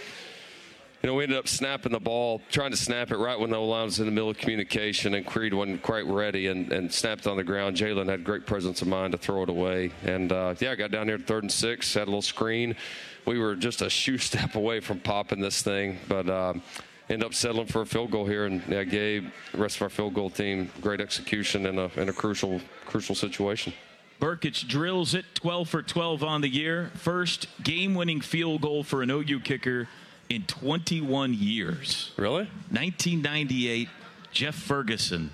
[1.02, 3.58] You know, we ended up snapping the ball, trying to snap it right when the
[3.58, 7.26] line was in the middle of communication, and Creed wasn't quite ready and, and snapped
[7.26, 7.74] on the ground.
[7.74, 9.92] Jalen had great presence of mind to throw it away.
[10.04, 12.76] And, uh, yeah, I got down there to third and six, had a little screen.
[13.24, 16.62] We were just a shoe step away from popping this thing, but um,
[17.08, 18.44] ended up settling for a field goal here.
[18.44, 22.10] And, yeah, Gabe, the rest of our field goal team, great execution in a, in
[22.10, 23.72] a crucial, crucial situation.
[24.20, 26.90] Brkic drills it 12 for 12 on the year.
[26.92, 29.88] First game winning field goal for an OU kicker
[30.30, 32.12] in 21 years.
[32.16, 32.44] Really?
[32.70, 33.88] 1998,
[34.32, 35.30] Jeff Ferguson,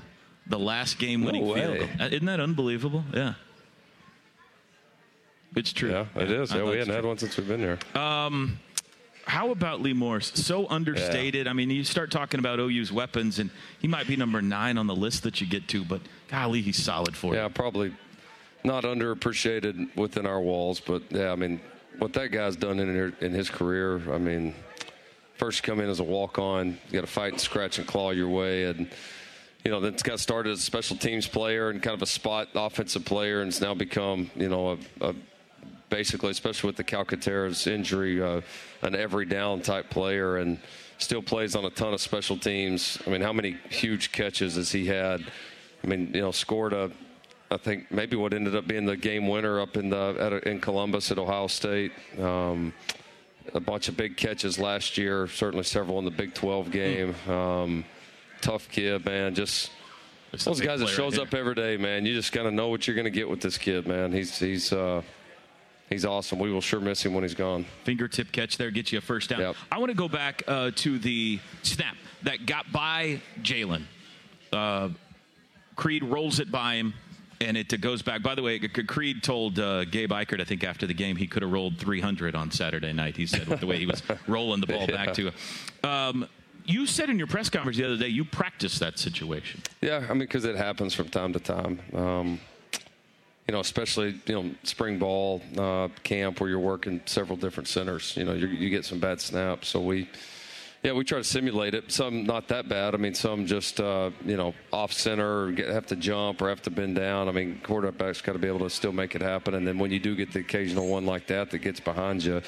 [0.46, 1.88] the last game winning No field goal.
[2.00, 3.04] Uh, Isn't that unbelievable?
[3.12, 3.34] Yeah.
[5.54, 5.90] It's true.
[5.90, 6.52] Yeah, it is.
[6.52, 7.78] Yeah, we hadn't had one since we've been here.
[7.94, 8.58] Um,
[9.26, 10.32] how about Lee Morris?
[10.34, 11.48] So understated.
[11.48, 14.86] I mean, you start talking about OU's weapons, and he might be number nine on
[14.86, 17.40] the list that you get to, but golly, he's solid for you.
[17.40, 17.94] Yeah, probably
[18.64, 21.60] not underappreciated within our walls, but yeah, I mean,
[21.98, 24.54] what that guy's done in in his career, I mean,
[25.36, 27.86] first you come in as a walk on, you got to fight and scratch and
[27.86, 28.88] claw your way, and
[29.64, 32.06] you know, then it's got started as a special teams player and kind of a
[32.06, 35.14] spot offensive player, and it's now become you know a, a
[35.88, 38.40] basically, especially with the Calcaterra's injury, uh,
[38.82, 40.58] an every down type player, and
[40.98, 42.98] still plays on a ton of special teams.
[43.06, 45.24] I mean, how many huge catches has he had?
[45.82, 46.90] I mean, you know, scored a,
[47.50, 50.60] I think maybe what ended up being the game winner up in the a, in
[50.60, 51.92] Columbus at Ohio State.
[52.20, 52.72] Um,
[53.54, 57.14] a bunch of big catches last year, certainly several in the Big 12 game.
[57.28, 57.84] Um,
[58.40, 59.34] tough kid, man.
[59.34, 59.70] Just
[60.44, 62.04] those guys that shows right up every day, man.
[62.04, 64.12] You just kind of know what you're going to get with this kid, man.
[64.12, 65.02] He's he's uh,
[65.88, 66.38] he's awesome.
[66.38, 67.64] We will sure miss him when he's gone.
[67.84, 69.54] Fingertip catch there gets you a first down.
[69.70, 73.84] I want to go back uh, to the snap that got by Jalen.
[74.52, 74.90] Uh,
[75.76, 76.94] Creed rolls it by him,
[77.40, 78.22] and it goes back.
[78.22, 81.42] By the way, Creed told uh, Gabe Ikard, I think after the game, he could
[81.42, 83.16] have rolled 300 on Saturday night.
[83.16, 85.32] He said with the way he was rolling the ball back to.
[85.82, 86.28] Um,
[86.64, 89.62] you said in your press conference the other day you practiced that situation.
[89.80, 91.80] Yeah, I mean, because it happens from time to time.
[91.94, 92.40] Um,
[93.46, 98.16] you know, especially you know spring ball uh, camp where you're working several different centers.
[98.16, 100.08] You know, you you get some bad snaps, so we.
[100.86, 101.90] Yeah, we try to simulate it.
[101.90, 102.94] Some not that bad.
[102.94, 106.62] I mean, some just uh, you know off center, get, have to jump or have
[106.62, 107.28] to bend down.
[107.28, 109.54] I mean, quarterback's got to be able to still make it happen.
[109.54, 112.34] And then when you do get the occasional one like that that gets behind you,
[112.34, 112.40] you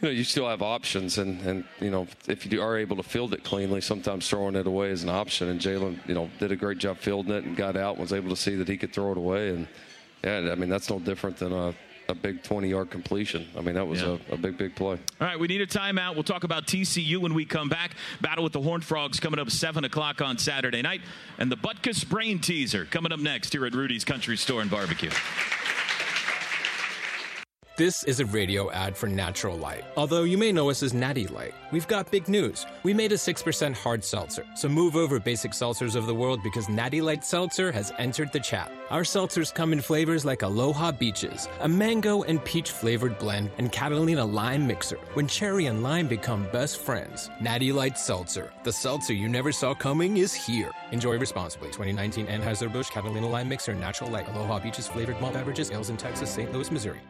[0.00, 3.32] know, you still have options, and, and you know, if you are able to field
[3.32, 5.48] it cleanly, sometimes throwing it away is an option.
[5.48, 8.12] And Jalen, you know, did a great job fielding it and got out and was
[8.12, 9.50] able to see that he could throw it away.
[9.50, 9.68] And
[10.24, 11.72] yeah, I mean, that's no different than a,
[12.08, 13.46] a big 20 yard completion.
[13.56, 14.18] I mean, that was Yeah.
[14.30, 14.98] a, a big, big play.
[15.20, 16.14] All right, we need a timeout.
[16.14, 17.92] We'll talk about TCU when we come back.
[18.20, 21.00] Battle with the Horned Frogs coming up 7 o'clock on Saturday night.
[21.38, 25.10] And the Butkus Brain Teaser coming up next here at Rudy's Country Store and Barbecue.
[27.76, 29.84] This is a radio ad for Natural Light.
[29.96, 32.66] Although you may know us as Natty Light, we've got big news.
[32.84, 34.46] We made a 6% hard seltzer.
[34.54, 38.38] So move over basic seltzers of the world because Natty Light Seltzer has entered the
[38.38, 38.70] chat.
[38.90, 43.72] Our seltzers come in flavors like Aloha Beaches, a mango and peach flavored blend, and
[43.72, 45.00] Catalina Lime Mixer.
[45.14, 49.74] When cherry and lime become best friends, Natty Light Seltzer, the seltzer you never saw
[49.74, 50.70] coming, is here.
[50.92, 51.70] Enjoy responsibly.
[51.72, 56.32] 2019 Anheuser-Busch Catalina Lime Mixer, Natural Light, Aloha Beaches flavored malt beverages, ales in Texas,
[56.32, 56.52] St.
[56.52, 57.00] Louis, Missouri.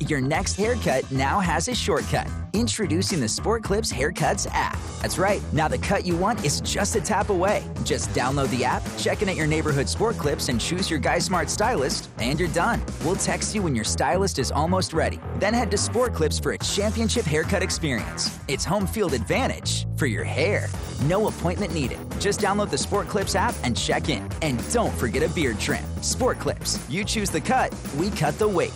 [0.00, 2.28] Your next haircut now has a shortcut.
[2.52, 4.78] Introducing the Sport Clips Haircuts app.
[5.00, 5.42] That's right.
[5.52, 7.64] Now the cut you want is just a tap away.
[7.84, 11.18] Just download the app, check in at your neighborhood Sport Clips, and choose your Guy
[11.18, 12.82] Smart stylist, and you're done.
[13.04, 15.18] We'll text you when your stylist is almost ready.
[15.38, 18.38] Then head to Sport Clips for a championship haircut experience.
[18.48, 20.68] It's home field advantage for your hair.
[21.04, 21.98] No appointment needed.
[22.20, 24.28] Just download the Sport Clips app and check in.
[24.42, 25.84] And don't forget a beard trim.
[26.02, 26.78] Sport Clips.
[26.90, 28.72] You choose the cut, we cut the weight.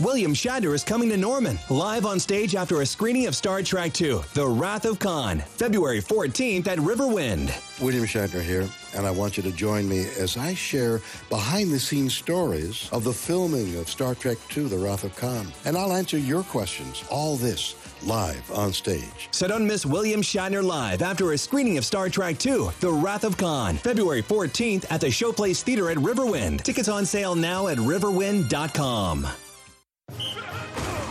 [0.00, 4.00] William Shatner is coming to Norman, live on stage after a screening of Star Trek
[4.00, 7.52] II The Wrath of Khan, February 14th at Riverwind.
[7.80, 8.66] William Shatner here,
[8.96, 13.04] and I want you to join me as I share behind the scenes stories of
[13.04, 15.52] the filming of Star Trek II The Wrath of Khan.
[15.66, 17.04] And I'll answer your questions.
[17.10, 19.28] All this live on stage.
[19.30, 23.24] So don't miss William Shatner live after a screening of Star Trek II The Wrath
[23.24, 26.62] of Khan, February 14th at the Showplace Theater at Riverwind.
[26.62, 29.28] Tickets on sale now at riverwind.com.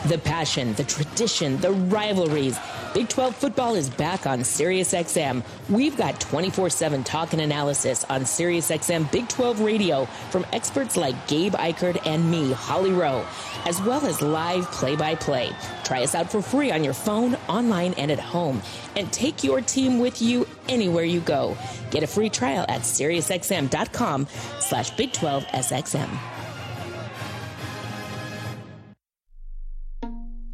[0.07, 2.57] The passion, the tradition, the rivalries.
[2.93, 5.43] Big 12 football is back on SiriusXM.
[5.69, 11.27] We've got 24 7 talk and analysis on SiriusXM Big 12 radio from experts like
[11.27, 13.25] Gabe Ikard and me, Holly Rowe,
[13.65, 15.51] as well as live play by play.
[15.83, 18.61] Try us out for free on your phone, online, and at home.
[18.95, 21.55] And take your team with you anywhere you go.
[21.91, 24.27] Get a free trial at SiriusXM.com
[24.59, 26.40] slash Big 12 SXM.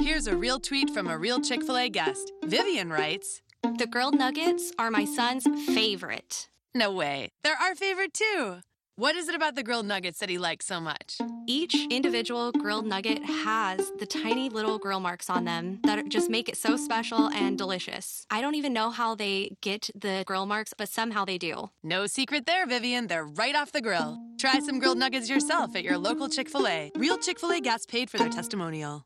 [0.07, 2.31] Here's a real tweet from a real Chick fil A guest.
[2.45, 3.41] Vivian writes
[3.77, 5.43] The grilled nuggets are my son's
[5.75, 6.47] favorite.
[6.73, 7.27] No way.
[7.43, 8.59] They're our favorite too.
[8.95, 11.17] What is it about the grilled nuggets that he likes so much?
[11.45, 16.47] Each individual grilled nugget has the tiny little grill marks on them that just make
[16.47, 18.25] it so special and delicious.
[18.31, 21.69] I don't even know how they get the grill marks, but somehow they do.
[21.83, 23.07] No secret there, Vivian.
[23.07, 24.17] They're right off the grill.
[24.39, 26.91] Try some grilled nuggets yourself at your local Chick fil A.
[26.95, 29.03] Real Chick fil A guests paid for their testimonial.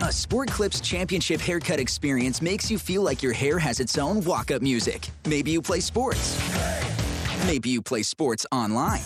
[0.00, 4.22] A Sport Clips championship haircut experience makes you feel like your hair has its own
[4.24, 5.08] walk up music.
[5.26, 6.38] Maybe you play sports.
[7.46, 9.02] Maybe you play sports online.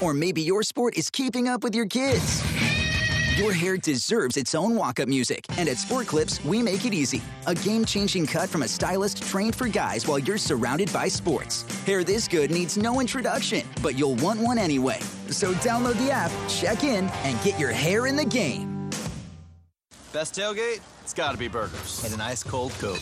[0.00, 2.42] Or maybe your sport is keeping up with your kids.
[3.36, 6.92] Your hair deserves its own walk up music, and at Sport Clips, we make it
[6.92, 7.22] easy.
[7.46, 11.62] A game changing cut from a stylist trained for guys while you're surrounded by sports.
[11.84, 15.00] Hair this good needs no introduction, but you'll want one anyway.
[15.28, 18.71] So download the app, check in, and get your hair in the game.
[20.12, 20.80] Best tailgate?
[21.02, 22.04] It's gotta be burgers.
[22.04, 23.00] And an ice cold Coke.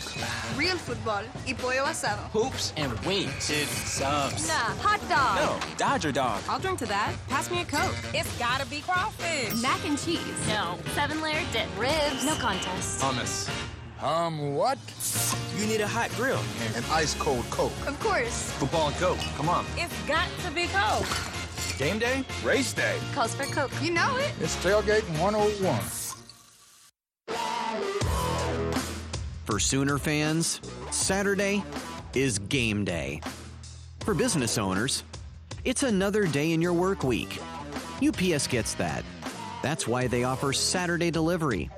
[0.55, 2.19] Real football y pollo asado.
[2.31, 3.47] Hoops and wings.
[3.49, 4.47] Dude, subs.
[4.47, 5.35] Nah, hot dog.
[5.35, 6.41] No, Dodger dog.
[6.47, 7.13] I'll drink to that.
[7.27, 7.93] Pass me a Coke.
[8.13, 9.61] It's gotta be crawfish.
[9.61, 10.21] Mac and cheese.
[10.47, 10.77] No.
[10.95, 11.67] Seven layer dip.
[11.77, 12.25] Ribs.
[12.25, 13.01] No contest.
[13.01, 13.49] Hummus.
[14.01, 14.79] Um, what?
[15.59, 16.39] You need a hot grill.
[16.65, 17.73] And an ice cold Coke.
[17.87, 18.51] Of course.
[18.53, 19.19] Football and Coke.
[19.35, 19.65] Come on.
[19.75, 21.05] It's got to be Coke.
[21.77, 22.23] Game day?
[22.41, 22.97] Race day.
[23.13, 23.71] Calls for Coke.
[23.81, 24.31] You know it.
[24.39, 26.00] It's tailgate 101.
[29.51, 31.61] For Sooner fans, Saturday
[32.13, 33.19] is game day.
[33.99, 35.03] For business owners,
[35.65, 37.37] it's another day in your work week.
[38.01, 39.03] UPS gets that.
[39.61, 41.69] That's why they offer Saturday delivery.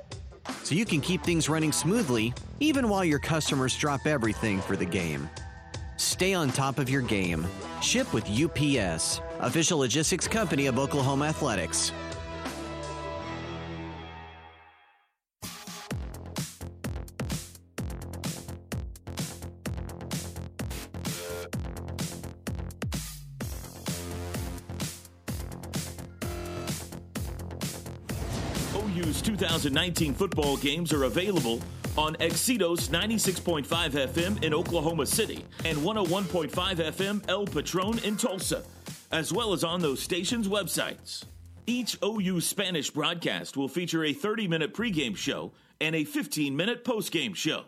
[0.62, 4.86] So you can keep things running smoothly even while your customers drop everything for the
[4.86, 5.28] game.
[5.96, 7.44] Stay on top of your game.
[7.82, 11.90] Ship with UPS, official logistics company of Oklahoma Athletics.
[29.38, 31.60] 2019 football games are available
[31.98, 38.62] on Exitos 96.5 FM in Oklahoma City and 101.5 FM El Patron in Tulsa,
[39.10, 41.24] as well as on those stations' websites.
[41.66, 46.84] Each OU Spanish broadcast will feature a 30 minute pregame show and a 15 minute
[46.84, 47.64] postgame show.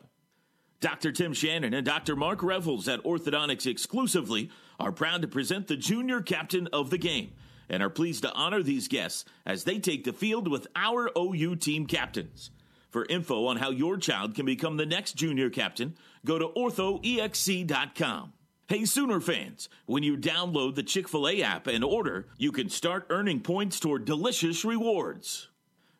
[0.78, 1.10] Dr.
[1.10, 2.14] Tim Shannon and Dr.
[2.14, 7.32] Mark Revels at Orthodontics exclusively are proud to present the junior captain of the game
[7.68, 11.56] and are pleased to honor these guests as they take the field with our OU
[11.56, 12.50] team captains.
[12.90, 18.32] For info on how your child can become the next junior captain, go to orthoexc.com.
[18.68, 22.68] Hey, Sooner fans, when you download the Chick fil A app and order, you can
[22.68, 25.48] start earning points toward delicious rewards.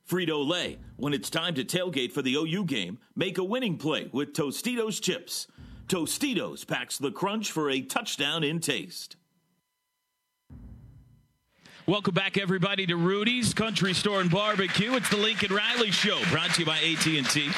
[0.08, 4.08] Frito Lay, when it's time to tailgate for the OU game, make a winning play
[4.12, 5.48] with Tostitos chips.
[5.88, 9.16] Tostitos packs the crunch for a touchdown in taste.
[11.89, 14.93] Welcome back, everybody, to Rudy's Country Store and Barbecue.
[14.95, 17.51] It's the Lincoln Riley Show, brought to you by AT&T.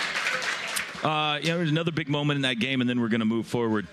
[1.03, 3.25] Uh, you know, there's another big moment in that game, and then we're going to
[3.25, 3.87] move forward.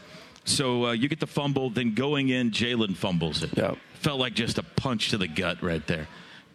[0.43, 3.51] So uh, you get the fumble, then going in, Jalen fumbles it.
[3.57, 3.75] Yeah.
[3.93, 6.05] Felt like just a punch to the gut right there.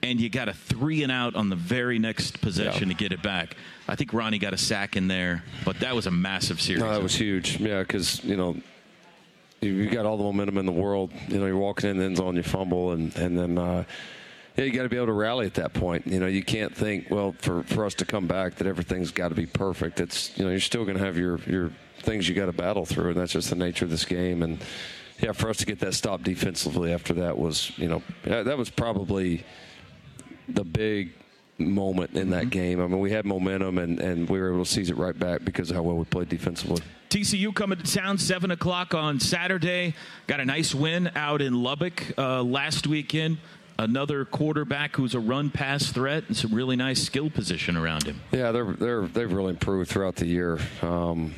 [0.02, 3.22] And you got a three and out on the very next possession to get it
[3.22, 3.56] back.
[3.88, 6.82] I think Ronnie got a sack in there, but that was a massive series.
[6.82, 7.58] No, that was huge.
[7.58, 8.56] Yeah, because you know
[9.60, 11.12] you, you got all the momentum in the world.
[11.28, 13.84] You know, you're walking in the end zone, you fumble, and and then uh,
[14.56, 16.06] yeah, you got to be able to rally at that point.
[16.06, 19.28] You know, you can't think well for for us to come back that everything's got
[19.28, 20.00] to be perfect.
[20.00, 22.86] It's you know you're still going to have your your things you got to battle
[22.86, 24.42] through, and that's just the nature of this game.
[24.42, 24.58] And
[25.20, 28.70] yeah, for us to get that stop defensively after that was you know that was
[28.70, 29.44] probably
[30.48, 31.12] the big
[31.58, 32.80] moment in that game.
[32.80, 35.44] I mean, we had momentum and, and we were able to seize it right back
[35.44, 36.82] because of how well we played defensively.
[37.10, 39.94] TCU coming to town seven o'clock on Saturday.
[40.28, 43.38] Got a nice win out in Lubbock uh, last weekend.
[43.80, 48.20] Another quarterback who's a run pass threat and some really nice skill position around him.
[48.30, 50.60] Yeah, they're they're they've really improved throughout the year.
[50.82, 51.34] Um,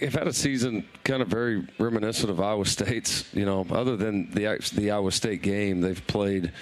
[0.00, 3.26] they've had a season kind of very reminiscent of Iowa State's.
[3.34, 6.52] You know, other than the the Iowa State game, they've played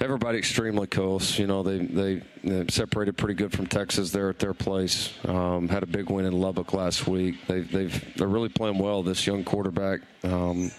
[0.00, 1.38] everybody extremely close.
[1.38, 5.12] You know, they, they they separated pretty good from Texas there at their place.
[5.26, 7.46] Um, had a big win in Lubbock last week.
[7.46, 9.02] They, they've they're really playing well.
[9.02, 10.00] This young quarterback.
[10.22, 10.70] Um,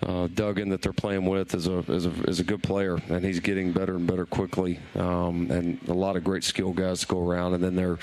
[0.00, 3.24] uh, Duggan that they're playing with is a, is a is a good player, and
[3.24, 4.78] he's getting better and better quickly.
[4.94, 7.98] Um, and a lot of great skill guys go around, and then they're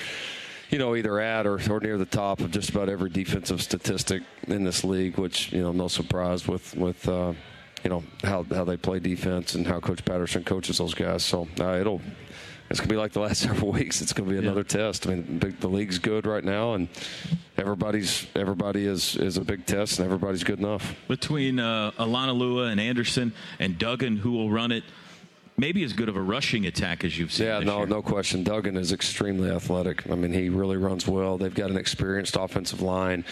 [0.70, 4.22] you know, either at or, or near the top of just about every defensive statistic
[4.48, 7.32] in this league, which, you know, no surprise with, with uh,
[7.84, 11.24] you know, how, how they play defense and how Coach Patterson coaches those guys.
[11.24, 12.00] So uh, it'll,
[12.68, 14.00] it's going to be like the last several weeks.
[14.02, 14.86] It's going to be another yeah.
[14.86, 15.06] test.
[15.06, 16.88] I mean, big, the league's good right now, and
[17.56, 20.96] everybody's everybody is is a big test, and everybody's good enough.
[21.08, 24.84] Between uh, Olonilua and Anderson and Duggan, who will run it,
[25.56, 27.46] maybe as good of a rushing attack as you've seen.
[27.46, 27.86] Yeah, no, year.
[27.86, 28.42] no question.
[28.42, 30.08] Duggan is extremely athletic.
[30.10, 31.38] I mean, he really runs well.
[31.38, 33.24] They've got an experienced offensive line.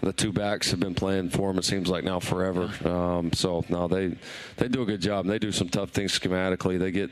[0.00, 1.58] The two backs have been playing for him.
[1.58, 2.70] It seems like now forever.
[2.88, 4.16] Um, so now they
[4.56, 5.26] they do a good job.
[5.26, 6.78] They do some tough things schematically.
[6.78, 7.10] They get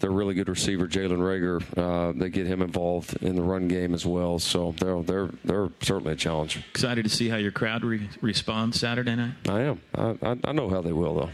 [0.00, 1.62] their really good receiver Jalen Reagor.
[1.78, 4.38] Uh, they get him involved in the run game as well.
[4.38, 6.62] So they're they're they're certainly a challenge.
[6.70, 9.34] Excited to see how your crowd re- responds Saturday night.
[9.48, 9.80] I am.
[9.94, 11.30] I, I know how they will though.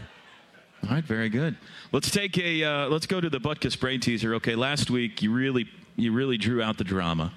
[0.83, 1.57] All right, very good.
[1.91, 4.35] Let's take a uh, let's go to the Butkus brain teaser.
[4.35, 7.33] Okay, last week you really you really drew out the drama,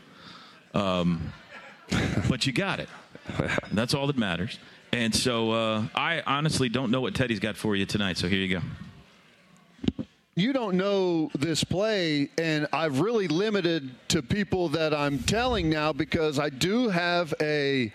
[0.74, 1.32] um,
[2.28, 2.88] but you got it.
[3.72, 4.58] That's all that matters.
[4.92, 8.16] And so uh, I honestly don't know what Teddy's got for you tonight.
[8.18, 10.04] So here you go.
[10.38, 15.92] You don't know this play, and I've really limited to people that I'm telling now
[15.92, 17.92] because I do have a.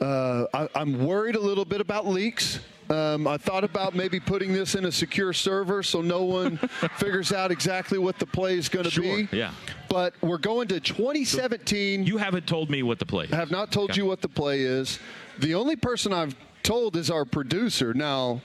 [0.00, 2.60] Uh, I, I'm worried a little bit about leaks.
[2.90, 6.56] Um, I thought about maybe putting this in a secure server so no one
[6.96, 9.28] figures out exactly what the play is going to sure, be.
[9.30, 9.52] Yeah.
[9.90, 12.06] But we're going to 2017.
[12.06, 13.32] You haven't told me what the play is.
[13.32, 14.00] I have not told okay.
[14.00, 14.98] you what the play is.
[15.38, 17.92] The only person I've told is our producer.
[17.92, 18.40] Now,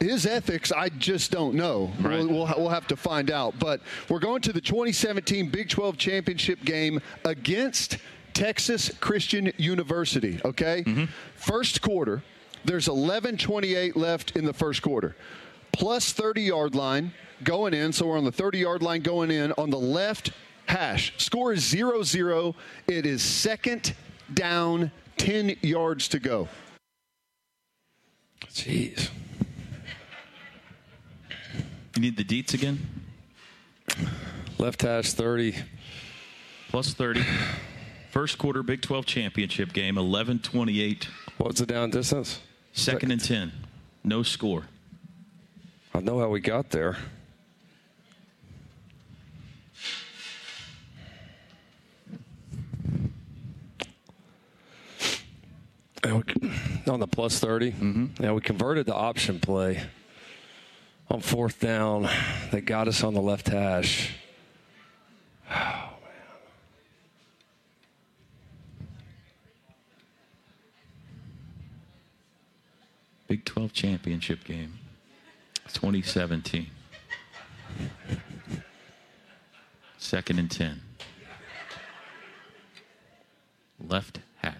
[0.00, 1.92] his ethics, I just don't know.
[2.00, 2.18] Right.
[2.18, 3.58] We'll, we'll, we'll, have to find out.
[3.58, 7.98] But we're going to the 2017 Big 12 championship game against
[8.36, 10.38] Texas Christian University.
[10.44, 11.06] Okay, mm-hmm.
[11.36, 12.22] first quarter.
[12.66, 15.16] There's 11:28 left in the first quarter.
[15.72, 17.12] Plus 30 yard line
[17.44, 20.32] going in, so we're on the 30 yard line going in on the left
[20.66, 21.14] hash.
[21.16, 22.54] Score is 0-0.
[22.86, 23.94] It is second
[24.34, 26.48] down, 10 yards to go.
[28.50, 29.08] Jeez.
[31.94, 32.86] You need the deets again?
[34.58, 35.54] Left hash 30.
[36.68, 37.24] Plus 30.
[38.16, 41.06] First quarter Big 12 championship game, 11 28.
[41.36, 42.40] What's the down distance?
[42.72, 43.52] Second and 10.
[44.04, 44.62] No score.
[45.94, 46.96] I know how we got there.
[56.02, 57.72] On the plus 30.
[57.72, 58.22] Mm-hmm.
[58.24, 59.82] Yeah, we converted the option play
[61.10, 62.08] on fourth down.
[62.50, 64.14] They got us on the left hash.
[73.28, 74.78] Big 12 championship game,
[75.72, 76.68] 2017.
[79.98, 80.80] Second and 10.
[83.88, 84.58] Left hash.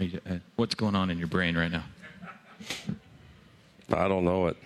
[0.00, 1.84] Uh, what's going on in your brain right now?
[3.92, 4.56] I don't know it.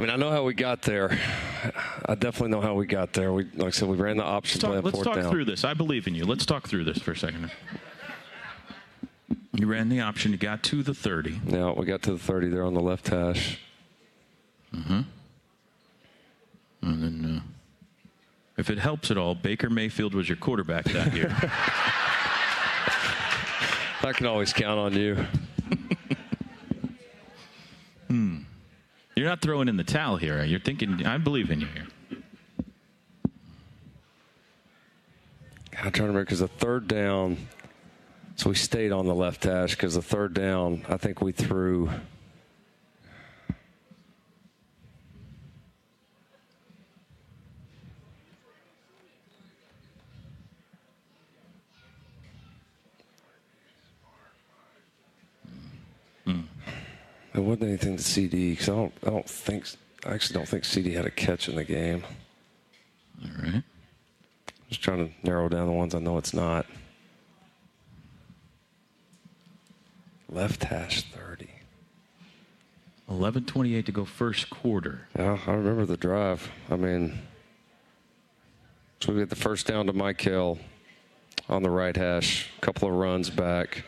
[0.00, 1.10] I mean, I know how we got there.
[2.06, 3.34] I definitely know how we got there.
[3.34, 5.62] We, like I said, we ran the option let's talk, Let's talk through this.
[5.62, 6.24] I believe in you.
[6.24, 7.50] Let's talk through this for a second.
[9.52, 10.32] You ran the option.
[10.32, 11.40] You got to the 30.
[11.48, 13.60] Yeah, we got to the 30 there on the left hash.
[14.74, 15.00] Mm-hmm.
[16.80, 17.42] And then, uh,
[18.56, 21.28] if it helps at all, Baker Mayfield was your quarterback that year.
[24.02, 25.26] I can always count on you.
[29.20, 30.42] You're not throwing in the towel here.
[30.44, 31.86] You're thinking, I believe in you here.
[35.78, 37.36] I'm trying to remember because the third down,
[38.36, 41.90] so we stayed on the left hash because the third down, I think we threw.
[56.26, 59.66] It wasn't anything to CD because I don't, I don't think,
[60.04, 62.04] I actually don't think CD had a catch in the game.
[63.22, 63.62] All right.
[64.68, 66.66] Just trying to narrow down the ones I know it's not.
[70.28, 71.48] Left hash 30.
[73.10, 75.08] 11:28 to go first quarter.
[75.18, 76.48] Yeah, I remember the drive.
[76.70, 77.18] I mean,
[79.00, 80.60] so we get the first down to Mike Hill
[81.48, 83.84] on the right hash, a couple of runs back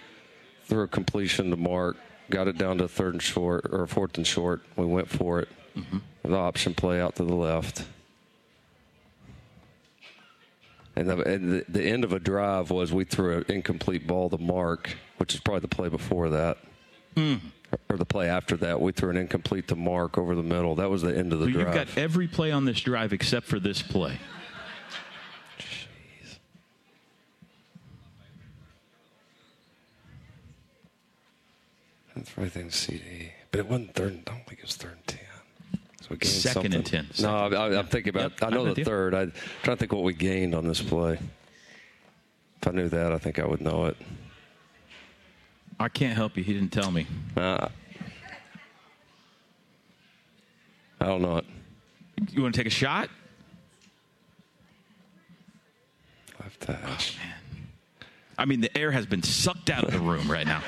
[0.73, 1.99] threw a completion to Mark,
[2.33, 4.63] got it down to third and short or fourth and short.
[4.75, 5.49] We went for it.
[5.77, 5.99] Mm-hmm.
[6.25, 7.85] The option play out to the left.
[10.97, 14.29] And, the, and the, the end of a drive was we threw an incomplete ball
[14.31, 16.59] to Mark, which is probably the play before that.
[17.17, 17.37] Hmm.
[17.89, 18.81] Or the play after that.
[18.81, 20.75] We threw an incomplete to Mark over the middle.
[20.75, 23.47] That was the end of the So you've got every play on this drive except
[23.47, 24.19] for this play.
[32.23, 33.33] That's everything CD.
[33.51, 34.13] But it wasn't third.
[34.13, 35.19] I don't think it was third and 10.
[36.03, 37.07] So we gained Second and something.
[37.17, 37.25] 10.
[37.25, 38.31] No, I, I'm thinking about.
[38.41, 39.13] Yep, I know I'm the third.
[39.13, 39.33] I'm
[39.65, 41.19] trying to think what we gained on this play.
[42.61, 43.97] If I knew that, I think I would know it.
[45.81, 46.45] I can't help you.
[46.45, 47.09] He didn't tell me.
[47.37, 47.67] Uh,
[51.01, 51.45] I don't know it.
[52.31, 53.09] You want to take a shot?
[56.39, 57.19] Left hash.
[58.39, 60.63] I mean, the air has been sucked out of the room right now.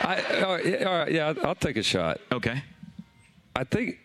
[0.00, 2.20] I, all right, yeah, all right, yeah, I'll take a shot.
[2.32, 2.62] Okay.
[3.56, 3.98] I think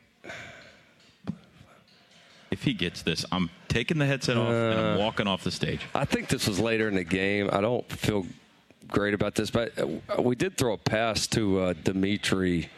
[2.52, 5.52] If he gets this, I'm taking the headset off and I'm Uh, walking off the
[5.52, 5.82] stage.
[5.96, 7.50] I think this was later in the game.
[7.52, 8.26] I don't feel
[8.88, 12.70] great about this, but uh, we did throw a pass to uh, Dimitri.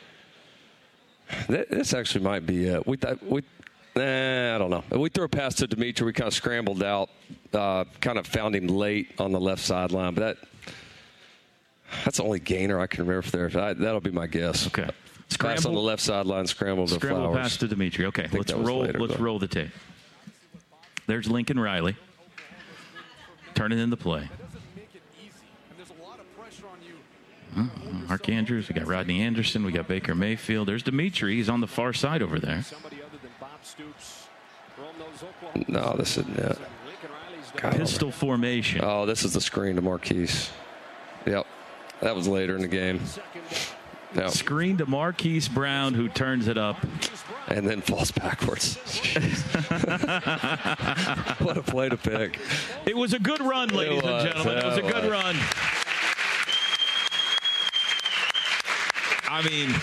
[1.49, 2.86] This actually might be it.
[2.88, 3.43] We thought we.
[3.97, 4.84] Nah, I don't know.
[4.91, 6.05] We threw a pass to Dimitri.
[6.05, 7.09] We kind of scrambled out,
[7.53, 10.13] uh, kind of found him late on the left sideline.
[10.13, 10.47] But that
[12.03, 13.61] that's the only gainer I can remember there.
[13.61, 14.67] I, that'll be my guess.
[14.67, 14.89] Okay.
[15.39, 17.37] Pass on the left sideline, scramble to Scramble Flowers.
[17.37, 18.05] pass to Dimitri.
[18.05, 18.81] Okay, let's roll.
[18.81, 19.23] later, let's though.
[19.23, 19.71] roll the tape.
[21.07, 21.95] There's Lincoln Riley
[23.53, 24.29] turning in the play.
[27.55, 27.67] Uh,
[28.07, 28.67] Mark Andrews.
[28.69, 29.63] We got Rodney Anderson.
[29.65, 30.67] We got Baker Mayfield.
[30.67, 31.35] There's Dimitri.
[31.35, 32.63] He's on the far side over there.
[35.67, 36.57] No, this isn't it.
[37.55, 38.81] God, Pistol formation.
[38.83, 40.51] Oh, this is the screen to Marquise.
[41.25, 41.47] Yep.
[42.01, 43.01] That was later in the game.
[44.15, 44.29] Yep.
[44.29, 46.77] Screen to Marquise Brown, who turns it up.
[47.47, 48.75] And then falls backwards.
[51.39, 52.39] what a play to pick.
[52.87, 54.57] It was a good run, ladies was, and gentlemen.
[54.57, 55.11] It was a good was.
[55.11, 55.35] run.
[59.29, 59.75] I mean,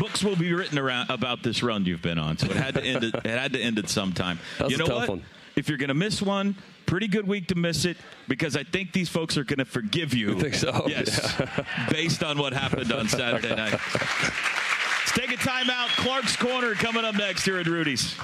[0.00, 2.82] books will be written around about this run you've been on, so it had to
[2.82, 3.04] end.
[3.04, 4.40] It, it had to end at some time.
[4.58, 5.08] That was you a know tough what?
[5.10, 5.22] one.
[5.56, 7.96] If you're going to miss one, pretty good week to miss it
[8.28, 10.30] because I think these folks are going to forgive you.
[10.30, 10.84] You think so?
[10.88, 11.40] Yes,
[11.90, 13.72] based on what happened on Saturday night.
[13.92, 15.88] Let's take a timeout.
[15.96, 18.16] Clark's Corner coming up next here at Rudy's.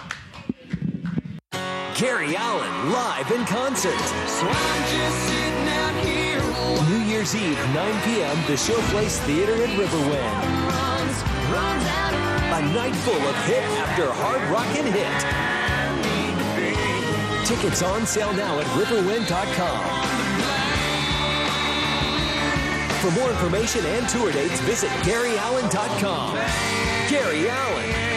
[1.97, 3.95] Gary Allan live in concert.
[6.89, 10.61] New Year's Eve, 9 p.m., the Showplace Theater at Riverwind.
[12.53, 15.60] A night full of hit after hard rock and hit.
[17.51, 19.85] Tickets on sale now at riverwind.com.
[23.01, 26.37] For more information and tour dates, visit GaryAllan.com.
[27.11, 28.10] Gary Allan.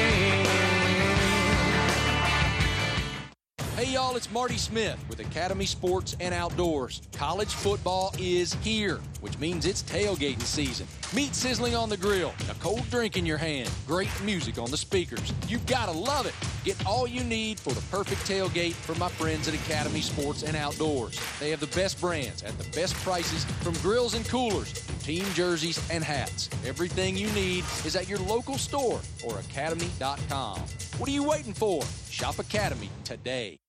[3.94, 7.04] Y'all, it's Marty Smith with Academy Sports and Outdoors.
[7.12, 10.88] College football is here, which means it's tailgating season.
[11.14, 14.78] Meat sizzling on the grill, a cold drink in your hand, great music on the
[14.78, 15.32] speakers.
[15.48, 16.34] You've got to love it.
[16.64, 20.58] Get all you need for the perfect tailgate from my friends at Academy Sports and
[20.58, 21.20] Outdoors.
[21.40, 24.74] They have the best brands at the best prices from grills and coolers,
[25.04, 26.50] team jerseys and hats.
[26.66, 30.60] Everything you need is at your local store or academy.com.
[30.98, 31.84] What are you waiting for?
[32.10, 33.60] Shop Academy today.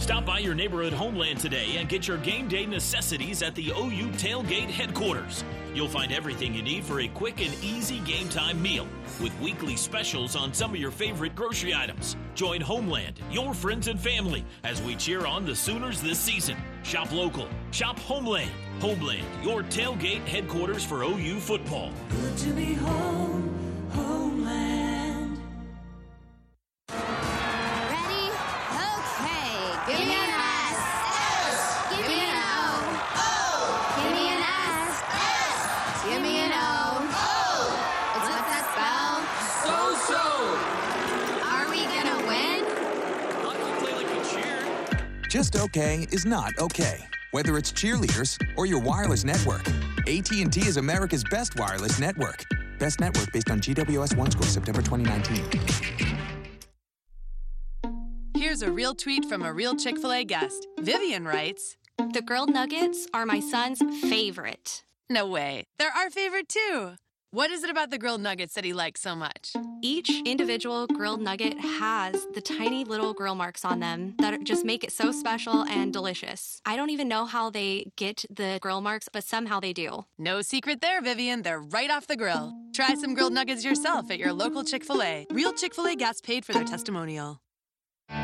[0.00, 4.10] Stop by your neighborhood Homeland today and get your game day necessities at the OU
[4.12, 5.44] Tailgate headquarters.
[5.74, 8.88] You'll find everything you need for a quick and easy game time meal
[9.20, 12.16] with weekly specials on some of your favorite grocery items.
[12.34, 16.56] Join Homeland, your friends and family, as we cheer on the Sooners this season.
[16.82, 18.50] Shop local, shop Homeland.
[18.80, 21.92] Homeland, your tailgate headquarters for OU football.
[22.10, 24.35] Good to be home, Homeland.
[45.28, 46.98] Just okay is not okay.
[47.32, 49.66] Whether it's cheerleaders or your wireless network,
[50.06, 52.44] AT&T is America's best wireless network.
[52.78, 55.60] Best network based on GWS One score September 2019.
[58.36, 60.68] Here's a real tweet from a real Chick fil A guest.
[60.78, 61.76] Vivian writes
[62.12, 64.84] The grilled nuggets are my son's favorite.
[65.10, 65.64] No way.
[65.78, 66.92] They're our favorite too.
[67.36, 69.52] What is it about the grilled nuggets that he likes so much?
[69.82, 74.82] Each individual grilled nugget has the tiny little grill marks on them that just make
[74.82, 76.62] it so special and delicious.
[76.64, 80.06] I don't even know how they get the grill marks, but somehow they do.
[80.16, 81.42] No secret there, Vivian.
[81.42, 82.54] They're right off the grill.
[82.72, 85.26] Try some grilled nuggets yourself at your local Chick fil A.
[85.30, 87.42] Real Chick fil A gets paid for their testimonial.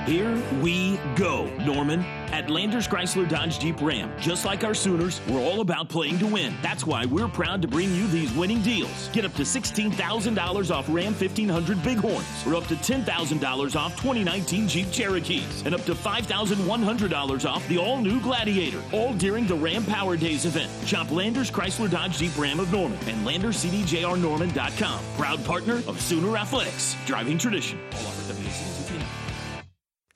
[0.07, 2.01] Here we go, Norman.
[2.33, 6.27] At Landers Chrysler Dodge Jeep Ram, just like our Sooners, we're all about playing to
[6.27, 6.57] win.
[6.61, 9.11] That's why we're proud to bring you these winning deals.
[9.13, 14.91] Get up to $16,000 off Ram 1500 Bighorns, or up to $10,000 off 2019 Jeep
[14.91, 20.17] Cherokees, and up to $5,100 off the all new Gladiator, all during the Ram Power
[20.17, 20.71] Days event.
[20.85, 25.01] Shop Landers Chrysler Dodge Jeep Ram of Norman and LandersCDJRNorman.com.
[25.17, 27.79] Proud partner of Sooner Athletics, driving tradition.
[27.93, 28.72] All offer WACs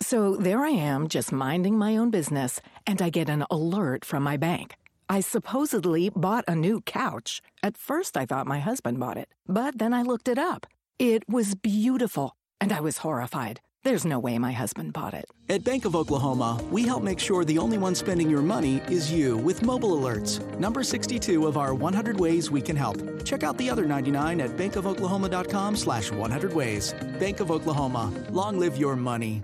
[0.00, 4.22] So there I am, just minding my own business, and I get an alert from
[4.22, 4.76] my bank.
[5.08, 7.40] I supposedly bought a new couch.
[7.62, 10.66] At first, I thought my husband bought it, but then I looked it up.
[10.98, 13.60] It was beautiful, and I was horrified.
[13.84, 15.26] There's no way my husband bought it.
[15.48, 19.12] At Bank of Oklahoma, we help make sure the only one spending your money is
[19.12, 20.40] you with mobile alerts.
[20.58, 22.98] Number 62 of our 100 ways we can help.
[23.24, 26.94] Check out the other 99 at bankofoklahoma.com slash 100 ways.
[27.20, 28.12] Bank of Oklahoma.
[28.30, 29.42] Long live your money.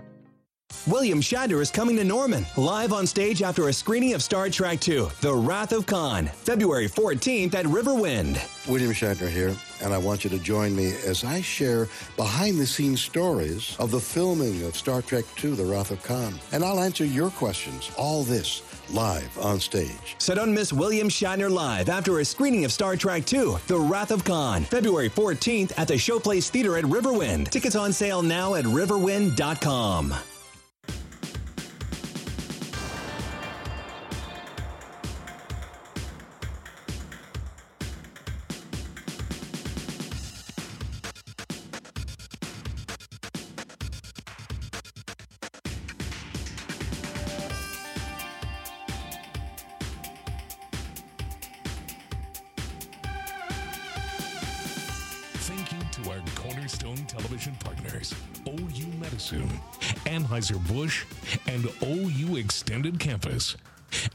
[0.85, 4.85] William Shatner is coming to Norman, live on stage after a screening of Star Trek
[4.85, 8.67] II The Wrath of Khan, February 14th at Riverwind.
[8.67, 11.87] William Shatner here, and I want you to join me as I share
[12.17, 16.37] behind the scenes stories of the filming of Star Trek II The Wrath of Khan.
[16.51, 17.89] And I'll answer your questions.
[17.97, 20.15] All this live on stage.
[20.17, 24.11] So don't miss William Shatner live after a screening of Star Trek II The Wrath
[24.11, 27.47] of Khan, February 14th at the Showplace Theater at Riverwind.
[27.51, 30.13] Tickets on sale now at riverwind.com.
[60.43, 61.05] Anheuser-Busch,
[61.47, 63.55] and OU Extended Campus.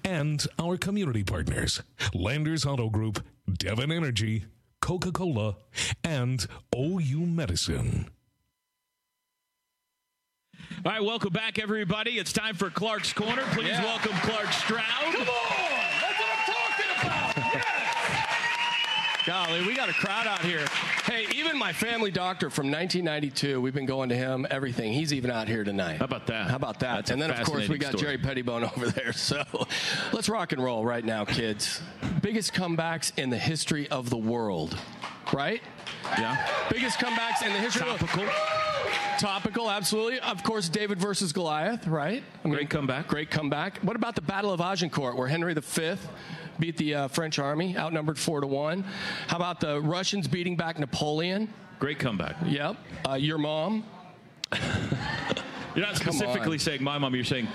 [0.05, 4.45] And our community partners, Landers Auto Group, Devon Energy,
[4.81, 5.57] Coca-Cola,
[6.05, 8.11] and OU Medicine.
[10.85, 12.19] All right, welcome back, everybody.
[12.19, 13.45] It's time for Clark's Corner.
[13.53, 13.85] Please Yeah.
[13.85, 15.15] welcome Clark Stroud.
[15.15, 15.78] Come on!
[19.29, 20.65] Golly, we got a crowd out here.
[21.05, 24.95] Hey, even my family doctor from 1992, we've been going to him, everything.
[24.95, 25.99] He's even out here tonight.
[25.99, 26.49] How about that?
[26.49, 26.95] How about that?
[26.95, 28.17] That's and then, of course, we got story.
[28.17, 29.13] Jerry Pettibone over there.
[29.13, 29.45] So
[30.15, 31.83] let's rock and roll right now, kids.
[32.23, 34.79] Biggest comebacks in the history of the world,
[35.35, 35.61] right?
[36.19, 36.49] Yeah.
[36.71, 38.23] Biggest comebacks in the history Topical.
[38.23, 38.59] of Topical,
[39.19, 40.21] Topical, absolutely.
[40.21, 42.23] Of course, David versus Goliath, right?
[42.45, 43.09] I mean, Great comeback.
[43.09, 43.77] Great comeback.
[43.81, 45.97] What about the Battle of Agincourt, where Henry V
[46.59, 48.85] beat the uh, French army, outnumbered four to one?
[49.27, 51.53] How about the Russians beating back Napoleon?
[51.79, 52.37] Great comeback.
[52.47, 52.77] Yep.
[53.09, 53.85] Uh, your mom.
[54.53, 56.59] You're not Come specifically on.
[56.59, 57.15] saying my mom.
[57.15, 57.49] You're saying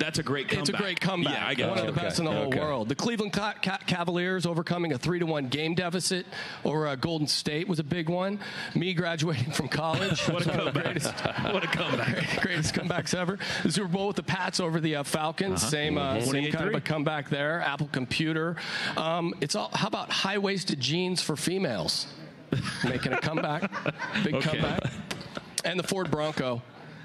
[0.00, 0.60] that's a great comeback.
[0.68, 1.34] It's a great comeback.
[1.34, 1.84] Yeah, I get One you.
[1.84, 2.08] of the Okay.
[2.08, 2.58] best in the whole Okay.
[2.58, 2.88] world.
[2.88, 6.26] The Cleveland Ca- Ca- Cavaliers overcoming a three to one game deficit
[6.64, 8.40] over uh, Golden State was a big one.
[8.74, 10.20] Me graduating from college.
[10.30, 10.74] What a comeback.
[10.84, 11.14] Greatest,
[11.52, 12.40] What a comeback.
[12.42, 13.38] greatest comebacks ever.
[13.62, 15.62] The Super Bowl with the Pats over the uh, Falcons.
[15.62, 15.70] Uh-huh.
[15.70, 16.30] Same, uh, Mhm.
[16.30, 17.60] same kind of a comeback there.
[17.60, 18.56] Apple Computer.
[18.96, 19.70] Um, it's all.
[19.74, 22.06] How about high waisted jeans for females?
[22.84, 23.70] Making a comeback.
[24.24, 24.50] Big Okay.
[24.58, 24.90] comeback.
[25.64, 26.62] And the Ford Bronco.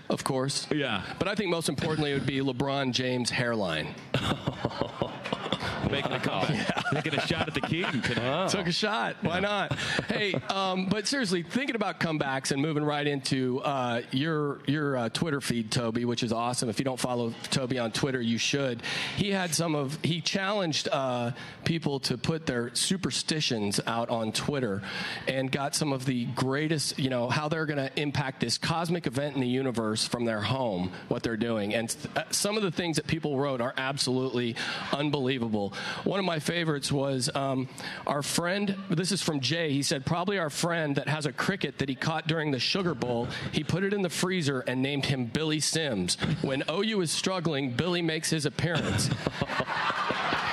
[0.09, 0.67] Of course.
[0.71, 1.01] Yeah.
[1.19, 3.95] But I think most importantly, it would be LeBron James' hairline.
[5.89, 6.83] Making a comeback.
[6.95, 8.47] Taking a shot at the king today.
[8.49, 9.17] Took a shot.
[9.21, 9.77] Why not?
[10.07, 15.09] hey, um, but seriously, thinking about comebacks and moving right into uh, your your uh,
[15.09, 16.69] Twitter feed, Toby, which is awesome.
[16.69, 18.81] If you don't follow Toby on Twitter, you should.
[19.17, 21.31] He had some of he challenged uh,
[21.65, 24.81] people to put their superstitions out on Twitter,
[25.27, 26.97] and got some of the greatest.
[26.97, 30.41] You know how they're going to impact this cosmic event in the universe from their
[30.41, 30.93] home.
[31.09, 34.55] What they're doing, and uh, some of the things that people wrote are absolutely
[34.93, 35.73] unbelievable.
[36.05, 37.67] One of my favorites was um,
[38.05, 38.75] our friend.
[38.89, 39.71] This is from Jay.
[39.71, 42.95] He said probably our friend that has a cricket that he caught during the Sugar
[42.95, 43.27] Bowl.
[43.51, 46.15] He put it in the freezer and named him Billy Sims.
[46.41, 49.09] When OU is struggling, Billy makes his appearance.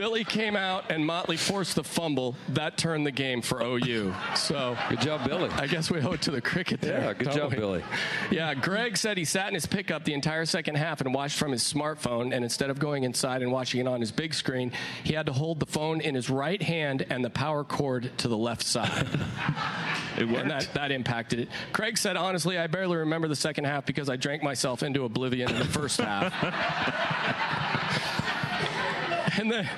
[0.00, 2.34] Billy came out and Motley forced the fumble.
[2.48, 4.14] That turned the game for OU.
[4.34, 5.50] So good job, Billy.
[5.50, 7.02] I guess we owe it to the cricket there.
[7.02, 7.58] Yeah, good job, we?
[7.58, 7.84] Billy.
[8.30, 11.52] Yeah, Greg said he sat in his pickup the entire second half and watched from
[11.52, 12.34] his smartphone.
[12.34, 14.72] And instead of going inside and watching it on his big screen,
[15.04, 18.28] he had to hold the phone in his right hand and the power cord to
[18.28, 19.06] the left side.
[20.16, 20.40] it worked.
[20.40, 21.50] And that, that impacted it.
[21.74, 25.50] Craig said, honestly, I barely remember the second half because I drank myself into oblivion
[25.50, 27.56] in the first half.
[29.38, 29.68] and then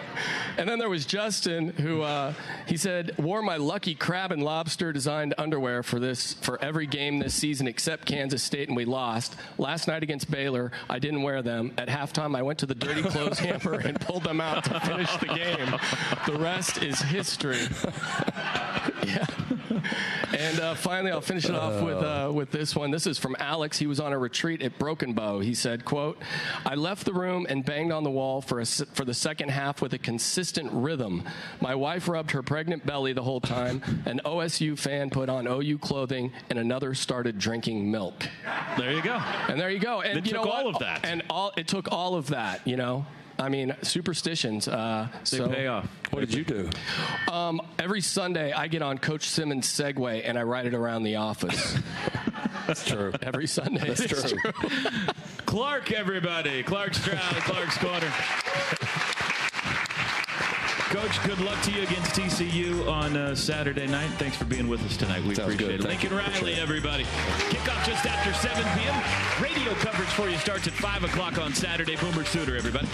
[0.57, 2.33] and then there was Justin who uh,
[2.67, 7.19] he said wore my lucky crab and lobster designed underwear for this for every game
[7.19, 9.37] this season except Kansas State and we lost.
[9.59, 11.73] Last night against Baylor, I didn't wear them.
[11.79, 15.15] At halftime, I went to the dirty clothes hamper and pulled them out to finish
[15.17, 15.79] the game.
[16.27, 17.61] The rest is history.
[20.43, 20.49] yeah.
[20.51, 22.91] And uh, finally, I'll finish it off with uh, with this one.
[22.91, 23.79] This is from Alex.
[23.79, 25.41] He was on a retreat at Broken Bow.
[25.41, 26.19] He said, "quote
[26.67, 29.51] I left the room and banged on the wall for a, s- for the second
[29.51, 31.23] half with a consistent rhythm.
[31.61, 33.83] My wife rubbed her pregnant belly the whole time.
[34.07, 38.27] An OSU fan put on OU clothing, and another started drinking milk.
[38.77, 39.15] There you go.
[39.49, 40.01] And there you go.
[40.01, 40.75] And It you took know all what?
[40.75, 41.05] of that.
[41.05, 42.67] And all it took all of that.
[42.67, 43.07] You know."
[43.43, 44.69] I mean, superstitions.
[44.69, 45.89] Uh, They so pay off.
[46.11, 46.71] What did you do?
[47.31, 51.17] um, every Sunday, I get on Coach Simmons' Segway and I ride it around the
[51.17, 51.77] office.
[52.67, 53.13] That's true.
[53.23, 53.89] Every Sunday.
[53.89, 54.53] That's It's true.
[55.47, 56.63] Clark, everybody.
[56.63, 58.13] Clark Stroud, Clark's Corner.
[60.91, 64.11] Coach, good luck to you against TCU on uh, Saturday night.
[64.19, 65.25] Thanks for being with us tonight.
[65.25, 65.81] We Sounds appreciate good.
[65.81, 65.89] it.
[65.89, 66.19] Thank Lincoln you.
[66.19, 66.63] Riley, Appreciate it.
[66.63, 67.05] everybody.
[67.49, 69.03] Kickoff just after 7 p.m.
[69.63, 71.95] Radio coverage for you starts at 5 o'clock on Saturday.
[71.95, 72.89] Boomer Sooner, everybody.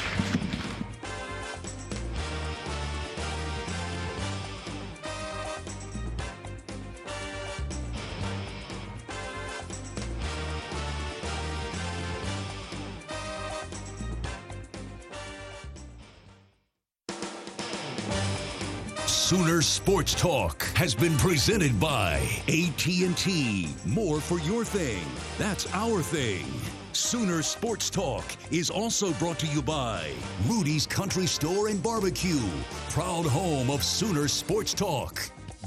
[19.28, 22.14] Sooner Sports Talk has been presented by
[22.48, 23.68] AT&T.
[23.84, 25.04] More for your thing.
[25.36, 26.46] That's our thing.
[26.92, 30.12] Sooner Sports Talk is also brought to you by
[30.46, 32.40] Rudy's Country Store and Barbecue,
[32.88, 35.20] proud home of Sooner Sports Talk.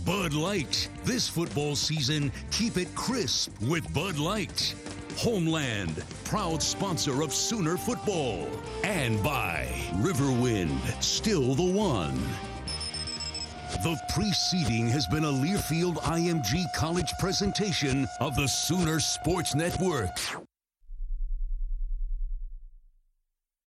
[0.08, 0.90] Bud Light.
[1.04, 4.74] This football season, keep it crisp with Bud Light.
[5.18, 8.50] Homeland, proud sponsor of Sooner football.
[8.84, 12.20] And by Riverwind, still the one.
[13.80, 20.12] The preceding has been a Learfield IMG College presentation of the Sooner Sports Network.